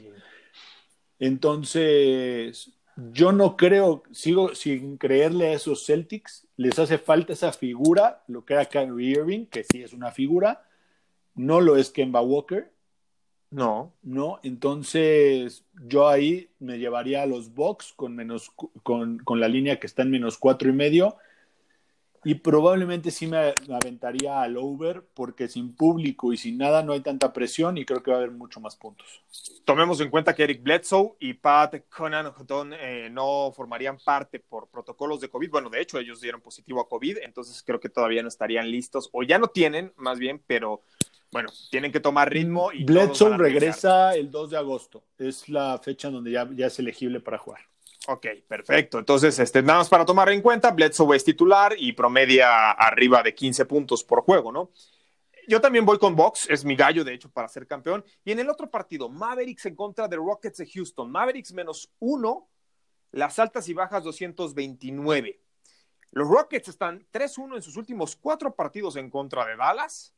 Entonces, 1.19 2.71
yo 2.95 3.31
no 3.31 3.55
creo, 3.55 4.01
sigo 4.11 4.55
sin 4.55 4.97
creerle 4.97 5.49
a 5.49 5.53
esos 5.53 5.85
Celtics. 5.85 6.47
Les 6.57 6.77
hace 6.79 6.97
falta 6.97 7.33
esa 7.33 7.53
figura, 7.53 8.23
lo 8.27 8.43
que 8.43 8.53
era 8.53 8.65
Kyrie 8.65 9.11
Irving, 9.11 9.45
que 9.45 9.63
sí 9.63 9.83
es 9.83 9.93
una 9.93 10.11
figura. 10.11 10.67
No 11.35 11.61
lo 11.61 11.77
es 11.77 11.89
Kemba 11.89 12.21
Walker. 12.21 12.71
No. 13.49 13.93
No, 14.01 14.39
entonces 14.43 15.65
yo 15.85 16.07
ahí 16.07 16.49
me 16.59 16.79
llevaría 16.79 17.23
a 17.23 17.25
los 17.25 17.53
Bucks 17.53 17.93
con, 17.93 18.15
menos, 18.15 18.51
con, 18.83 19.19
con 19.19 19.39
la 19.39 19.49
línea 19.49 19.79
que 19.79 19.87
está 19.87 20.03
en 20.03 20.11
menos 20.11 20.37
cuatro 20.37 20.69
y 20.69 20.73
medio 20.73 21.17
y 22.23 22.35
probablemente 22.35 23.09
sí 23.09 23.25
me, 23.25 23.53
aventaría 23.73 24.41
al 24.41 24.57
over 24.57 25.03
porque 25.13 25.47
sin 25.47 25.75
público 25.75 26.31
y 26.31 26.37
sin 26.37 26.57
nada 26.57 26.83
no 26.83 26.93
hay 26.93 27.01
tanta 27.01 27.33
presión 27.33 27.77
y 27.77 27.85
creo 27.85 28.03
que 28.03 28.11
va 28.11 28.17
a 28.17 28.19
haber 28.19 28.31
mucho 28.31 28.59
más 28.59 28.75
puntos. 28.75 29.23
Tomemos 29.65 29.99
en 30.01 30.11
cuenta 30.11 30.35
que 30.35 30.43
Eric 30.43 30.61
Bledsoe 30.61 31.15
y 31.19 31.33
Pat 31.33 31.83
Conan 31.89 32.31
eh, 32.79 33.09
no 33.11 33.51
formarían 33.55 33.97
parte 33.97 34.39
por 34.39 34.67
protocolos 34.67 35.19
de 35.19 35.29
COVID. 35.29 35.49
Bueno, 35.49 35.69
de 35.69 35.81
hecho 35.81 35.97
ellos 35.97 36.21
dieron 36.21 36.41
positivo 36.41 36.79
a 36.79 36.87
COVID, 36.87 37.17
entonces 37.23 37.63
creo 37.65 37.79
que 37.79 37.89
todavía 37.89 38.21
no 38.21 38.27
estarían 38.27 38.69
listos 38.69 39.09
o 39.13 39.23
ya 39.23 39.39
no 39.39 39.47
tienen 39.47 39.91
más 39.97 40.19
bien, 40.19 40.43
pero 40.45 40.81
bueno, 41.31 41.49
tienen 41.69 41.91
que 41.91 41.99
tomar 41.99 42.29
ritmo. 42.29 42.71
Y 42.71 42.83
Bledsoe 42.83 43.37
regresa 43.37 44.15
el 44.15 44.29
2 44.29 44.49
de 44.49 44.57
agosto, 44.57 45.03
es 45.17 45.49
la 45.49 45.79
fecha 45.79 46.09
donde 46.09 46.31
ya, 46.31 46.49
ya 46.53 46.67
es 46.67 46.79
elegible 46.79 47.19
para 47.19 47.37
jugar. 47.37 47.61
Ok, 48.07 48.27
perfecto. 48.47 48.97
Entonces, 48.97 49.37
este, 49.39 49.61
nada 49.61 49.79
más 49.79 49.89
para 49.89 50.05
tomar 50.05 50.29
en 50.29 50.41
cuenta, 50.41 50.71
Bledsoe 50.71 51.15
es 51.15 51.23
titular 51.23 51.75
y 51.77 51.93
promedia 51.93 52.71
arriba 52.71 53.21
de 53.21 53.35
15 53.35 53.65
puntos 53.65 54.03
por 54.03 54.23
juego, 54.23 54.51
¿no? 54.51 54.71
Yo 55.47 55.61
también 55.61 55.85
voy 55.85 55.97
con 55.97 56.15
Box, 56.15 56.49
es 56.49 56.65
mi 56.65 56.75
gallo, 56.75 57.03
de 57.03 57.13
hecho, 57.13 57.29
para 57.29 57.47
ser 57.47 57.67
campeón. 57.67 58.03
Y 58.23 58.31
en 58.31 58.39
el 58.39 58.49
otro 58.49 58.69
partido, 58.69 59.09
Mavericks 59.09 59.65
en 59.65 59.75
contra 59.75 60.07
de 60.07 60.15
Rockets 60.15 60.57
de 60.57 60.67
Houston. 60.67 61.11
Mavericks 61.11 61.53
menos 61.53 61.91
uno, 61.99 62.49
las 63.11 63.37
altas 63.39 63.67
y 63.69 63.73
bajas 63.73 64.03
229. 64.03 65.41
Los 66.11 66.27
Rockets 66.27 66.69
están 66.69 67.05
3-1 67.11 67.55
en 67.55 67.61
sus 67.61 67.77
últimos 67.77 68.15
cuatro 68.15 68.55
partidos 68.55 68.95
en 68.95 69.09
contra 69.09 69.45
de 69.45 69.55
Dallas, 69.55 70.13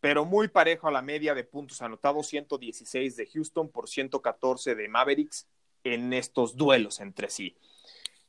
pero 0.00 0.24
muy 0.24 0.48
parejo 0.48 0.88
a 0.88 0.92
la 0.92 1.02
media 1.02 1.34
de 1.34 1.44
puntos 1.44 1.82
anotados, 1.82 2.26
116 2.28 3.16
de 3.16 3.26
Houston 3.26 3.68
por 3.68 3.88
114 3.88 4.74
de 4.74 4.88
Mavericks 4.88 5.46
en 5.84 6.12
estos 6.12 6.56
duelos 6.56 7.00
entre 7.00 7.30
sí. 7.30 7.56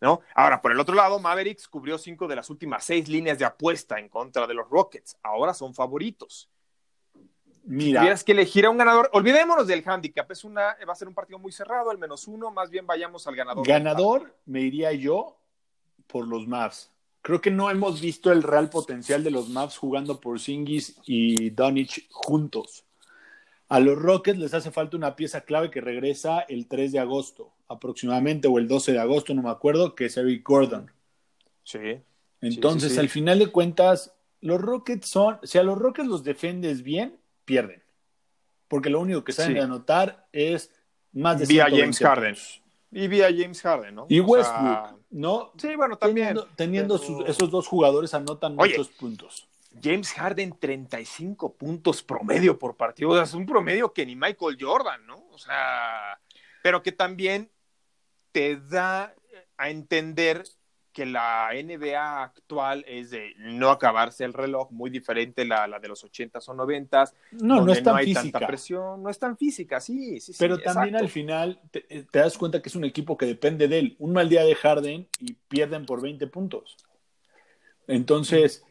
¿No? 0.01 0.21
Ahora, 0.33 0.61
por 0.61 0.71
el 0.71 0.79
otro 0.79 0.95
lado, 0.95 1.19
Mavericks 1.19 1.67
cubrió 1.67 1.97
cinco 1.97 2.27
de 2.27 2.37
las 2.37 2.49
últimas 2.49 2.85
seis 2.85 3.09
líneas 3.09 3.37
de 3.37 3.43
apuesta 3.43 3.99
en 3.99 4.07
contra 4.07 4.47
de 4.47 4.53
los 4.53 4.69
Rockets. 4.69 5.17
Ahora 5.21 5.53
son 5.53 5.73
favoritos. 5.73 6.49
Mira. 7.63 7.99
Si 7.99 8.03
tuvieras 8.03 8.23
que 8.23 8.31
elegir 8.31 8.65
a 8.65 8.69
un 8.69 8.77
ganador, 8.77 9.09
olvidémonos 9.11 9.67
del 9.67 9.83
handicap. 9.85 10.31
Es 10.31 10.45
una, 10.45 10.77
va 10.87 10.93
a 10.93 10.95
ser 10.95 11.09
un 11.09 11.13
partido 11.13 11.37
muy 11.37 11.51
cerrado, 11.51 11.91
el 11.91 11.97
menos 11.97 12.29
uno. 12.29 12.49
Más 12.49 12.69
bien 12.69 12.87
vayamos 12.87 13.27
al 13.27 13.35
ganador. 13.35 13.67
Ganador, 13.67 14.33
me 14.45 14.61
iría 14.61 14.93
yo 14.93 15.37
por 16.07 16.25
los 16.25 16.47
Mavs. 16.47 16.91
Creo 17.21 17.41
que 17.41 17.51
no 17.51 17.69
hemos 17.69 18.01
visto 18.01 18.31
el 18.31 18.43
real 18.43 18.69
potencial 18.69 19.23
de 19.23 19.31
los 19.31 19.49
Mavs 19.49 19.77
jugando 19.77 20.19
por 20.19 20.39
Singis 20.39 20.99
y 21.05 21.49
Donich 21.49 22.07
juntos. 22.11 22.85
A 23.67 23.79
los 23.79 23.97
Rockets 23.99 24.39
les 24.39 24.53
hace 24.53 24.71
falta 24.71 24.97
una 24.97 25.15
pieza 25.15 25.41
clave 25.41 25.69
que 25.69 25.81
regresa 25.81 26.39
el 26.39 26.67
3 26.67 26.91
de 26.93 26.99
agosto, 26.99 27.51
aproximadamente, 27.67 28.47
o 28.47 28.57
el 28.57 28.67
12 28.67 28.93
de 28.93 28.99
agosto, 28.99 29.33
no 29.33 29.43
me 29.43 29.49
acuerdo, 29.51 29.95
que 29.95 30.05
es 30.05 30.17
Eric 30.17 30.43
Gordon. 30.47 30.91
Sí. 31.63 32.01
Entonces, 32.41 32.97
al 32.97 33.09
final 33.09 33.37
de 33.37 33.47
cuentas, 33.47 34.13
los 34.41 34.59
Rockets 34.59 35.07
son, 35.07 35.39
si 35.43 35.57
a 35.57 35.63
los 35.63 35.77
Rockets 35.77 36.07
los 36.07 36.23
defendes 36.23 36.81
bien, 36.81 37.19
pierden. 37.45 37.83
Porque 38.67 38.89
lo 38.89 38.99
único 39.01 39.23
que 39.23 39.33
saben 39.33 39.55
de 39.55 39.61
anotar 39.61 40.27
es 40.31 40.71
más 41.11 41.39
de 41.39 41.45
Vía 41.45 41.67
James 41.69 41.99
Harden. 41.99 42.35
Y 42.91 43.07
vía 43.07 43.29
James 43.35 43.61
Harden, 43.61 43.95
¿no? 43.95 44.05
Y 44.09 44.19
Westbrook, 44.19 44.98
¿no? 45.09 45.51
Sí, 45.57 45.75
bueno, 45.75 45.97
también. 45.97 46.37
Teniendo, 46.55 46.95
esos 47.25 47.49
dos 47.49 47.67
jugadores 47.67 48.13
anotan 48.13 48.55
muchos 48.55 48.89
puntos. 48.89 49.47
James 49.81 50.11
Harden 50.13 50.57
35 50.59 51.53
puntos 51.53 52.01
promedio 52.01 52.57
por 52.57 52.75
partido, 52.75 53.11
o 53.11 53.13
sea, 53.13 53.23
es 53.23 53.33
un 53.33 53.45
promedio 53.45 53.93
que 53.93 54.05
ni 54.05 54.15
Michael 54.15 54.57
Jordan, 54.59 55.05
¿no? 55.05 55.23
O 55.31 55.37
sea, 55.37 56.19
pero 56.63 56.81
que 56.81 56.91
también 56.91 57.51
te 58.31 58.57
da 58.57 59.13
a 59.57 59.69
entender 59.69 60.43
que 60.91 61.05
la 61.05 61.49
NBA 61.53 62.23
actual 62.23 62.83
es 62.87 63.11
de 63.11 63.33
no 63.37 63.69
acabarse 63.69 64.25
el 64.25 64.33
reloj, 64.33 64.71
muy 64.71 64.89
diferente 64.89 65.45
la, 65.45 65.67
la 65.67 65.79
de 65.79 65.87
los 65.87 66.03
80s 66.03 66.49
o 66.49 66.53
90s. 66.53 67.13
No, 67.31 67.61
no 67.61 67.71
es 67.71 67.83
tan 67.83 67.95
hay 67.95 68.05
física. 68.05 68.21
tanta 68.23 68.47
presión, 68.47 69.03
no 69.03 69.09
es 69.09 69.19
tan 69.19 69.37
física, 69.37 69.79
sí, 69.79 70.19
sí, 70.19 70.33
sí. 70.33 70.39
Pero 70.39 70.57
también 70.57 70.95
exacto. 70.95 71.05
al 71.05 71.09
final 71.09 71.61
te, 71.71 71.81
te, 71.81 72.19
das 72.19 72.37
cuenta 72.37 72.61
que 72.61 72.69
es 72.69 72.75
un 72.75 72.85
equipo 72.85 73.17
que 73.17 73.25
depende 73.25 73.67
de 73.67 73.79
él. 73.79 73.95
Un 73.99 74.13
mal 74.13 74.29
día 74.29 74.43
de 74.43 74.55
Harden 74.55 75.07
y 75.19 75.33
pierden 75.33 75.85
por 75.85 76.01
20 76.01 76.25
puntos. 76.27 76.77
Entonces, 77.87 78.63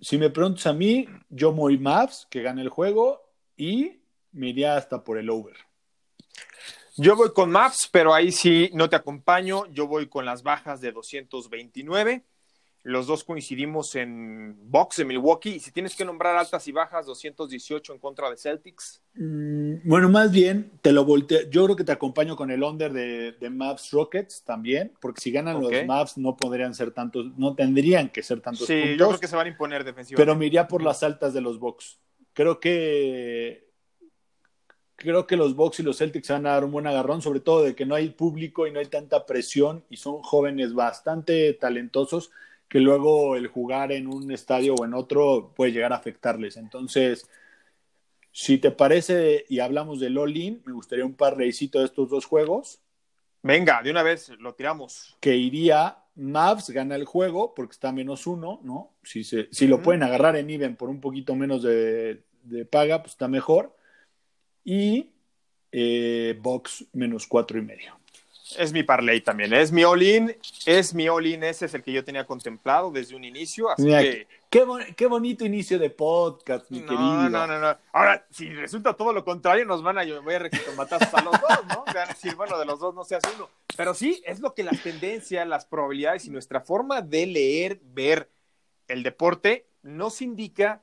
si 0.00 0.18
me 0.18 0.30
preguntas 0.30 0.66
a 0.66 0.72
mí, 0.72 1.06
yo 1.30 1.52
voy 1.52 1.78
Mavs, 1.78 2.26
que 2.28 2.42
gane 2.42 2.62
el 2.62 2.68
juego, 2.68 3.22
y 3.56 4.02
me 4.32 4.48
iría 4.48 4.76
hasta 4.76 5.04
por 5.04 5.18
el 5.18 5.30
over. 5.30 5.56
Yo 6.96 7.16
voy 7.16 7.32
con 7.32 7.50
Maps, 7.50 7.88
pero 7.90 8.12
ahí 8.12 8.32
sí 8.32 8.70
no 8.74 8.88
te 8.88 8.96
acompaño. 8.96 9.66
Yo 9.66 9.86
voy 9.86 10.08
con 10.08 10.24
las 10.24 10.42
bajas 10.42 10.80
de 10.80 10.92
229. 10.92 12.24
Los 12.84 13.06
dos 13.06 13.22
coincidimos 13.22 13.94
en 13.94 14.56
Box 14.68 14.96
de 14.96 15.04
Milwaukee. 15.04 15.54
Y 15.54 15.60
si 15.60 15.70
tienes 15.70 15.94
que 15.94 16.04
nombrar 16.04 16.36
altas 16.36 16.66
y 16.66 16.72
bajas, 16.72 17.06
218 17.06 17.92
en 17.92 17.98
contra 18.00 18.28
de 18.28 18.36
Celtics. 18.36 19.00
Mm, 19.14 19.88
bueno, 19.88 20.08
más 20.08 20.32
bien 20.32 20.72
te 20.82 20.92
lo 20.92 21.04
volteo. 21.04 21.48
Yo 21.48 21.64
creo 21.64 21.76
que 21.76 21.84
te 21.84 21.92
acompaño 21.92 22.34
con 22.34 22.50
el 22.50 22.62
under 22.62 22.92
de, 22.92 23.32
de 23.32 23.50
Maps 23.50 23.92
Rockets 23.92 24.42
también, 24.42 24.92
porque 25.00 25.20
si 25.20 25.30
ganan 25.30 25.64
okay. 25.64 25.78
los 25.78 25.86
Maps 25.86 26.18
no 26.18 26.36
podrían 26.36 26.74
ser 26.74 26.90
tantos, 26.90 27.26
no 27.38 27.54
tendrían 27.54 28.08
que 28.08 28.22
ser 28.22 28.40
tantos 28.40 28.66
sí, 28.66 28.74
puntos. 28.74 28.98
yo 28.98 29.08
creo 29.08 29.20
que 29.20 29.28
se 29.28 29.36
van 29.36 29.46
a 29.46 29.50
imponer 29.50 29.84
defensivamente. 29.84 30.26
Pero 30.26 30.36
me 30.36 30.46
iría 30.46 30.66
por 30.66 30.82
las 30.82 31.04
altas 31.04 31.32
de 31.32 31.40
los 31.40 31.60
Bucks. 31.60 32.00
Creo 32.32 32.58
que 32.58 33.71
creo 35.02 35.26
que 35.26 35.36
los 35.36 35.54
Bucks 35.54 35.80
y 35.80 35.82
los 35.82 35.98
Celtics 35.98 36.30
van 36.30 36.46
a 36.46 36.50
dar 36.50 36.64
un 36.64 36.72
buen 36.72 36.86
agarrón, 36.86 37.22
sobre 37.22 37.40
todo 37.40 37.62
de 37.62 37.74
que 37.74 37.86
no 37.86 37.94
hay 37.94 38.10
público 38.10 38.66
y 38.66 38.72
no 38.72 38.78
hay 38.78 38.86
tanta 38.86 39.26
presión 39.26 39.84
y 39.90 39.96
son 39.96 40.22
jóvenes 40.22 40.74
bastante 40.74 41.52
talentosos 41.54 42.30
que 42.68 42.80
luego 42.80 43.36
el 43.36 43.48
jugar 43.48 43.92
en 43.92 44.06
un 44.06 44.32
estadio 44.32 44.74
o 44.74 44.84
en 44.84 44.94
otro 44.94 45.52
puede 45.54 45.72
llegar 45.72 45.92
a 45.92 45.96
afectarles. 45.96 46.56
Entonces, 46.56 47.28
si 48.30 48.56
te 48.56 48.70
parece 48.70 49.44
y 49.48 49.58
hablamos 49.58 50.00
del 50.00 50.16
all-in, 50.16 50.62
me 50.64 50.72
gustaría 50.72 51.04
un 51.04 51.14
par 51.14 51.36
de 51.36 51.44
de 51.44 51.84
estos 51.84 52.08
dos 52.08 52.24
juegos. 52.24 52.80
Venga, 53.42 53.82
de 53.82 53.90
una 53.90 54.02
vez 54.02 54.30
lo 54.38 54.54
tiramos. 54.54 55.16
Que 55.20 55.36
iría 55.36 55.98
Mavs 56.14 56.70
gana 56.70 56.96
el 56.96 57.04
juego 57.04 57.54
porque 57.54 57.72
está 57.72 57.92
menos 57.92 58.26
uno, 58.26 58.60
¿no? 58.62 58.94
Si, 59.02 59.22
se, 59.22 59.48
si 59.50 59.66
lo 59.66 59.82
pueden 59.82 60.02
agarrar 60.02 60.36
en 60.36 60.48
even 60.48 60.76
por 60.76 60.88
un 60.88 61.00
poquito 61.00 61.34
menos 61.34 61.62
de, 61.62 62.24
de 62.42 62.64
paga, 62.64 63.02
pues 63.02 63.12
está 63.12 63.28
mejor 63.28 63.76
y 64.64 65.10
eh, 65.70 66.38
box 66.40 66.84
menos 66.92 67.26
cuatro 67.26 67.58
y 67.58 67.62
medio. 67.62 67.98
Es 68.58 68.72
mi 68.72 68.82
parlay 68.82 69.20
también, 69.22 69.52
es 69.54 69.72
mi 69.72 69.82
all-in, 69.82 70.36
es 70.66 70.92
mi 70.92 71.08
all-in, 71.08 71.42
ese 71.42 71.66
es 71.66 71.74
el 71.74 71.82
que 71.82 71.92
yo 71.92 72.04
tenía 72.04 72.26
contemplado 72.26 72.90
desde 72.90 73.16
un 73.16 73.24
inicio, 73.24 73.70
así 73.70 73.84
Mira, 73.84 74.02
que... 74.02 74.26
Qué, 74.50 74.64
bon 74.64 74.82
qué, 74.94 75.06
bonito 75.06 75.46
inicio 75.46 75.78
de 75.78 75.88
podcast, 75.88 76.70
mi 76.70 76.80
no, 76.80 76.88
querido. 76.88 77.30
No, 77.30 77.46
no, 77.46 77.58
no. 77.58 77.74
Ahora, 77.94 78.26
si 78.30 78.50
resulta 78.50 78.92
todo 78.92 79.14
lo 79.14 79.24
contrario, 79.24 79.64
nos 79.64 79.82
van 79.82 79.96
a, 79.96 80.04
yo 80.04 80.22
voy 80.22 80.34
a 80.34 80.42
matar 80.76 81.08
a 81.10 81.22
los 81.22 81.40
dos, 81.40 81.66
¿no? 81.68 81.84
Van 81.86 81.96
a 81.96 82.06
decir, 82.06 82.34
bueno, 82.34 82.58
de 82.58 82.66
los 82.66 82.78
dos 82.78 82.94
no 82.94 83.02
se 83.02 83.16
hace 83.16 83.30
uno. 83.34 83.48
Pero 83.74 83.94
sí, 83.94 84.22
es 84.26 84.40
lo 84.40 84.52
que 84.52 84.62
la 84.62 84.72
tendencia, 84.72 85.46
las 85.46 85.64
probabilidades 85.64 86.26
y 86.26 86.30
nuestra 86.30 86.60
forma 86.60 87.00
de 87.00 87.26
leer, 87.26 87.80
ver 87.82 88.30
el 88.88 89.02
deporte 89.02 89.66
nos 89.82 90.20
indica 90.20 90.82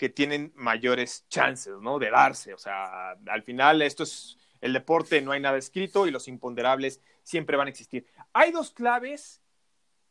que 0.00 0.08
tienen 0.08 0.50
mayores 0.56 1.26
chances, 1.28 1.74
¿no? 1.78 1.98
De 1.98 2.08
darse. 2.08 2.54
O 2.54 2.58
sea, 2.58 3.10
al 3.10 3.42
final 3.42 3.82
esto 3.82 4.04
es 4.04 4.38
el 4.62 4.72
deporte, 4.72 5.20
no 5.20 5.32
hay 5.32 5.40
nada 5.40 5.58
escrito 5.58 6.06
y 6.06 6.10
los 6.10 6.26
imponderables 6.26 7.02
siempre 7.22 7.58
van 7.58 7.66
a 7.66 7.70
existir. 7.70 8.06
Hay 8.32 8.50
dos 8.50 8.70
claves 8.70 9.42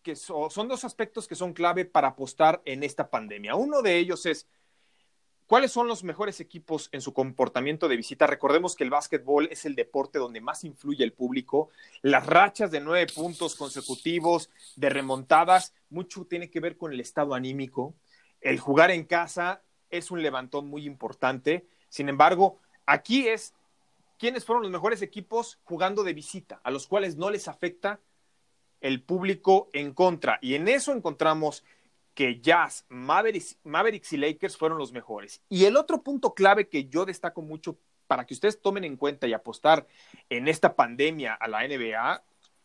que 0.04 0.15
so, 0.15 0.52
son 0.52 0.67
dos 0.67 0.84
aspectos 0.84 1.28
que 1.28 1.34
son 1.34 1.54
clave 1.54 1.86
para 1.86 2.10
apostar 2.10 2.62
en 2.65 2.84
esta 2.84 3.10
pandemia. 3.10 3.56
Uno 3.56 3.82
de 3.82 3.97
ellos 3.97 4.28
es 4.28 4.47
cuáles 5.47 5.71
son 5.71 5.88
los 5.88 6.04
mejores 6.04 6.39
equipos 6.39 6.89
en 6.91 7.02
su 7.02 7.12
comportamiento 7.12 7.88
de 7.88 7.97
visita. 7.97 8.28
Recordemos 8.28 8.75
que 8.75 8.84
el 8.84 8.91
básquetbol 8.91 9.47
es 9.52 9.65
el 9.65 9.73
deporte 9.73 10.19
donde 10.19 10.39
más 10.39 10.65
influye 10.65 11.04
el 11.04 11.13
público. 11.13 11.69
Las 12.04 12.28
rachas 12.28 12.69
de 12.69 12.80
nueve 12.80 13.12
puntos 13.12 13.56
consecutivos, 13.56 14.52
de 14.75 14.89
remontadas, 14.91 15.73
mucho 15.89 16.25
tiene 16.25 16.52
que 16.52 16.60
ver 16.60 16.78
con 16.78 16.93
el 16.93 16.99
estado 16.99 17.34
anímico. 17.34 17.95
El 18.39 18.60
jugar 18.60 18.91
en 18.91 19.04
casa 19.04 19.63
es 19.89 20.12
un 20.12 20.21
levantón 20.21 20.67
muy 20.67 20.86
importante. 20.86 21.67
Sin 21.89 22.10
embargo, 22.10 22.60
aquí 22.86 23.28
es 23.28 23.54
quiénes 24.17 24.45
fueron 24.45 24.63
los 24.63 24.71
mejores 24.71 25.02
equipos 25.02 25.60
jugando 25.63 26.04
de 26.04 26.13
visita, 26.13 26.60
a 26.63 26.71
los 26.71 26.88
cuales 26.88 27.15
no 27.15 27.30
les 27.30 27.47
afecta 27.47 27.99
el 28.82 29.02
público 29.02 29.69
en 29.73 29.93
contra. 29.93 30.39
Y 30.41 30.56
en 30.56 30.67
eso 30.67 30.93
encontramos 30.93 31.63
que 32.13 32.41
Jazz, 32.41 32.86
Mavericks, 32.89 33.58
Mavericks 33.63 34.13
y 34.13 34.17
Lakers 34.17 34.58
fueron 34.58 34.78
los 34.78 34.91
mejores. 34.91 35.41
Y 35.49 35.65
el 35.65 35.78
otro 35.78 36.04
punto 36.04 36.34
clave 36.34 36.67
que 36.67 36.86
yo 36.89 37.06
destaco 37.06 37.41
mucho 37.41 37.78
para 38.08 38.25
que 38.25 38.34
ustedes 38.34 38.62
tomen 38.62 38.84
en 38.84 38.97
cuenta 38.97 39.28
y 39.28 39.34
apostar 39.34 39.88
en 40.30 40.47
esta 40.47 40.75
pandemia 40.75 41.34
a 41.34 41.47
la 41.47 41.65
NBA, 41.65 42.23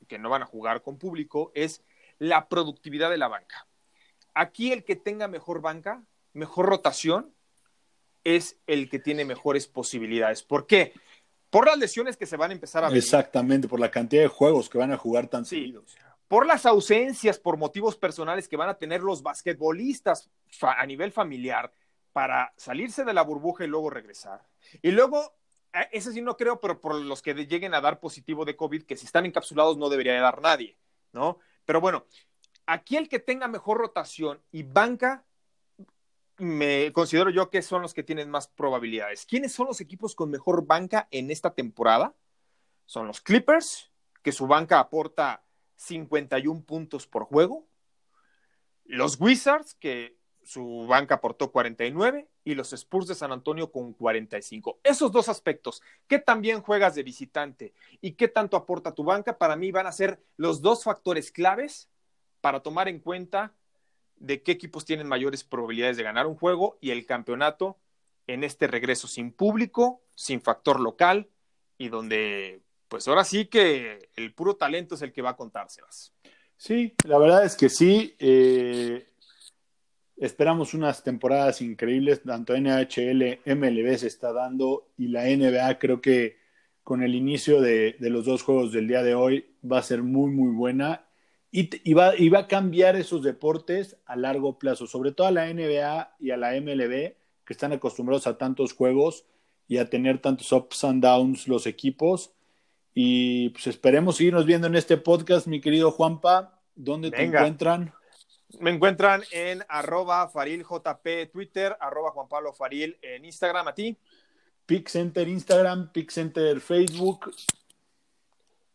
que 0.09 0.19
no 0.19 0.31
van 0.31 0.43
a 0.43 0.47
jugar 0.47 0.83
con 0.83 0.99
público, 0.99 1.53
es 1.55 1.83
la 2.19 2.49
productividad 2.49 3.11
de 3.11 3.19
la 3.19 3.29
banca. 3.29 3.67
Aquí 4.33 4.73
el 4.73 4.85
que 4.85 4.97
tenga 4.97 5.29
mejor 5.29 5.61
banca 5.61 6.03
mejor 6.35 6.67
rotación 6.67 7.35
es 8.25 8.59
el 8.67 8.91
que 8.91 8.99
tiene 8.99 9.25
mejores 9.25 9.67
posibilidades. 9.67 10.43
¿Por 10.43 10.67
qué? 10.67 10.93
Por 11.51 11.67
las 11.67 11.79
lesiones 11.79 12.17
que 12.17 12.27
se 12.27 12.37
van 12.37 12.51
a 12.51 12.55
empezar 12.55 12.85
a 12.85 12.89
ver. 12.89 12.99
Exactamente, 12.99 13.69
por 13.69 13.81
la 13.81 13.91
cantidad 13.91 14.23
de 14.23 14.29
juegos 14.29 14.69
que 14.69 14.79
van 14.79 14.93
a 14.93 14.97
jugar 14.97 15.29
tan 15.29 15.45
sí. 15.45 15.57
seguidos. 15.57 15.97
Por 16.27 16.47
las 16.47 16.67
ausencias, 16.67 17.39
por 17.39 17.57
motivos 17.57 17.97
personales 17.97 18.49
que 18.49 18.57
van 18.57 18.69
a 18.69 18.79
tener 18.79 19.03
los 19.03 19.23
basquetbolistas 19.23 20.31
a 20.63 20.87
nivel 20.87 21.13
familiar 21.13 21.71
para 22.13 22.53
salirse 22.57 23.05
de 23.05 23.13
la 23.13 23.23
burbuja 23.23 23.65
y 23.65 23.69
luego 23.69 23.91
regresar. 23.91 24.47
Y 24.83 24.91
luego, 24.91 25.35
ese 25.93 26.13
sí 26.13 26.23
no 26.23 26.37
creo, 26.37 26.61
pero 26.61 26.81
por 26.81 26.95
los 26.95 27.21
que 27.23 27.35
lleguen 27.35 27.75
a 27.75 27.81
dar 27.81 28.01
positivo 28.01 28.45
de 28.45 28.57
COVID, 28.57 28.85
que 28.85 28.97
si 28.97 29.05
están 29.05 29.27
encapsulados 29.27 29.77
no 29.77 29.89
debería 29.89 30.21
dar 30.21 30.41
nadie, 30.41 30.79
¿no? 31.13 31.39
Pero 31.65 31.81
bueno, 31.81 32.07
aquí 32.67 32.97
el 32.97 33.09
que 33.09 33.19
tenga 33.19 33.49
mejor 33.49 33.79
rotación 33.79 34.41
y 34.51 34.63
banca 34.63 35.25
me 36.45 36.93
considero 36.93 37.31
yo 37.31 37.51
que 37.51 37.63
son 37.63 37.83
los 37.83 37.95
que 37.95 38.03
tienen 38.03 38.31
más 38.31 38.49
probabilidades. 38.49 39.27
¿Quiénes 39.27 39.53
son 39.53 39.67
los 39.67 39.81
equipos 39.81 40.15
con 40.15 40.31
mejor 40.31 40.67
banca 40.67 41.09
en 41.11 41.31
esta 41.31 41.55
temporada? 41.55 42.15
Son 42.87 43.07
los 43.07 43.21
Clippers, 43.21 43.91
que 44.23 44.33
su 44.33 44.47
banca 44.47 44.79
aporta 44.79 45.45
51 45.77 46.65
puntos 46.65 47.07
por 47.07 47.25
juego. 47.25 47.67
Los 48.85 49.21
Wizards, 49.21 49.75
que 49.75 50.19
su 50.43 50.87
banca 50.87 51.17
aportó 51.17 51.51
49 51.51 52.29
y 52.45 52.55
los 52.55 52.73
Spurs 52.73 53.07
de 53.07 53.15
San 53.15 53.33
Antonio 53.33 53.73
con 53.73 53.95
45. 53.95 54.81
Esos 54.85 55.11
dos 55.11 55.29
aspectos, 55.29 55.83
qué 56.07 56.19
tan 56.19 56.43
bien 56.43 56.61
juegas 56.61 56.95
de 56.95 57.03
visitante 57.03 57.75
y 58.01 58.13
qué 58.13 58.29
tanto 58.29 58.57
aporta 58.57 58.95
tu 58.95 59.05
banca, 59.05 59.39
para 59.39 59.57
mí 59.57 59.73
van 59.73 59.87
a 59.87 59.93
ser 59.93 60.23
los 60.37 60.61
dos 60.61 60.85
factores 60.85 61.33
claves 61.33 61.89
para 62.41 62.61
tomar 62.61 62.89
en 62.89 63.01
cuenta 63.01 63.55
de 64.27 64.43
qué 64.43 64.53
equipos 64.53 64.85
tienen 64.85 65.07
mayores 65.07 65.45
probabilidades 65.45 65.97
de 65.97 66.03
ganar 66.03 66.27
un 66.27 66.35
juego 66.35 66.79
y 66.81 66.91
el 66.91 67.07
campeonato 67.07 67.79
en 68.27 68.45
este 68.45 68.67
regreso 68.67 69.07
sin 69.07 69.33
público, 69.33 70.03
sin 70.15 70.41
factor 70.41 70.81
local 70.81 71.29
y 71.79 71.89
donde 71.89 72.63
pues 72.89 73.09
ahora 73.09 73.25
sí 73.25 73.47
que 73.47 74.09
el 74.17 74.33
puro 74.33 74.57
talento 74.57 74.95
es 74.95 75.03
el 75.03 75.13
que 75.13 75.23
va 75.23 75.31
a 75.31 75.37
contárselas. 75.37 76.13
Sí, 76.57 76.95
la 77.07 77.19
verdad 77.19 77.45
es 77.45 77.57
que 77.57 77.69
sí. 77.69 78.15
Eh, 78.19 79.07
esperamos 80.17 80.75
unas 80.75 81.03
temporadas 81.03 81.61
increíbles, 81.61 82.23
tanto 82.23 82.57
NHL, 82.57 83.41
MLB 83.45 83.97
se 83.97 84.07
está 84.07 84.33
dando 84.33 84.91
y 84.97 85.09
la 85.09 85.25
NBA 85.25 85.79
creo 85.79 86.01
que 86.01 86.39
con 86.83 87.03
el 87.03 87.15
inicio 87.15 87.61
de, 87.61 87.97
los 87.99 88.27
dos 88.27 88.43
juegos 88.43 88.71
del 88.73 88.87
día 88.87 89.03
de 89.03 89.15
hoy 89.15 89.57
va 89.71 89.79
a 89.79 89.83
ser 89.83 90.03
muy, 90.03 90.31
muy 90.31 90.55
buena 90.55 91.04
y, 91.57 91.95
va, 91.95 92.17
y 92.17 92.31
va 92.31 92.41
a 92.41 92.49
cambiar 92.49 92.97
esos 92.97 93.23
deportes 93.23 93.97
a 94.07 94.17
largo 94.17 94.59
plazo, 94.59 94.89
sobre 94.89 95.13
todo 95.13 95.29
a 95.29 95.31
la 95.31 95.47
NBA 95.47 96.17
y 96.19 96.33
a 96.33 96.37
la 96.37 96.51
MLB 96.61 97.15
que 97.45 97.53
están 97.53 97.73
acostumbrados 97.73 98.27
a 98.27 98.39
tantos 98.39 98.73
juegos 98.73 99.25
y 99.69 99.79
a 99.79 99.89
tener 99.89 100.21
tantos 100.21 100.51
ups 100.51 100.83
and 100.83 101.01
downs 101.01 101.47
los 101.47 101.69
equipos. 101.69 102.33
Y 102.93 103.51
pues 103.51 103.69
esperemos 103.69 104.17
seguirnos 104.17 104.47
viendo 104.47 104.67
en 104.67 104.75
este 104.75 104.97
podcast, 104.97 105.47
mi 105.47 105.61
querido 105.61 105.93
Juanpa. 105.93 106.61
¿Dónde 106.75 107.13
te 107.13 107.23
encuentran? 107.23 107.95
Me 108.59 108.71
encuentran 108.71 109.23
en 109.31 109.63
arroba 109.69 110.29
fariljp 110.29 111.31
Twitter, 111.33 111.77
arroba 111.79 112.11
Juan 112.11 112.29
Pablo 112.29 112.53
Faril 112.53 112.99
en 113.01 113.25
Instagram. 113.25 113.69
¿A 113.69 113.75
ti? 113.75 113.97
Pixenter 114.67 115.29
Instagram, 115.29 115.93
Pixenter 115.93 116.61
Facebook. 116.61 117.33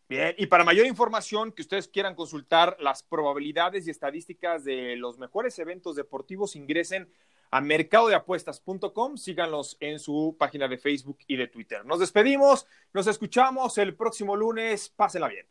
Bien, 0.10 0.34
y 0.40 0.48
para 0.48 0.64
mayor 0.64 0.88
información 0.88 1.52
que 1.52 1.62
ustedes 1.62 1.88
quieran 1.88 2.16
consultar 2.16 2.76
las 2.80 3.04
probabilidades 3.04 3.86
y 3.86 3.92
estadísticas 3.92 4.64
de 4.64 4.96
los 4.96 5.20
mejores 5.20 5.60
eventos 5.60 5.96
deportivos, 5.96 6.56
ingresen 6.56 7.08
a 7.52 7.62
mercadodeapuestas.com. 7.62 9.18
Síganlos 9.18 9.78
en 9.80 10.00
su 10.00 10.36
página 10.40 10.68
de 10.68 10.80
Facebook 10.80 11.20
y 11.28 11.36
de 11.36 11.48
Twitter. 11.48 11.86
Nos 11.86 12.00
despedimos, 12.00 12.66
nos 12.92 13.06
escuchamos 13.06 13.78
el 13.78 13.96
próximo 13.96 14.36
lunes. 14.36 14.90
Pásenla 14.90 15.28
bien. 15.28 15.46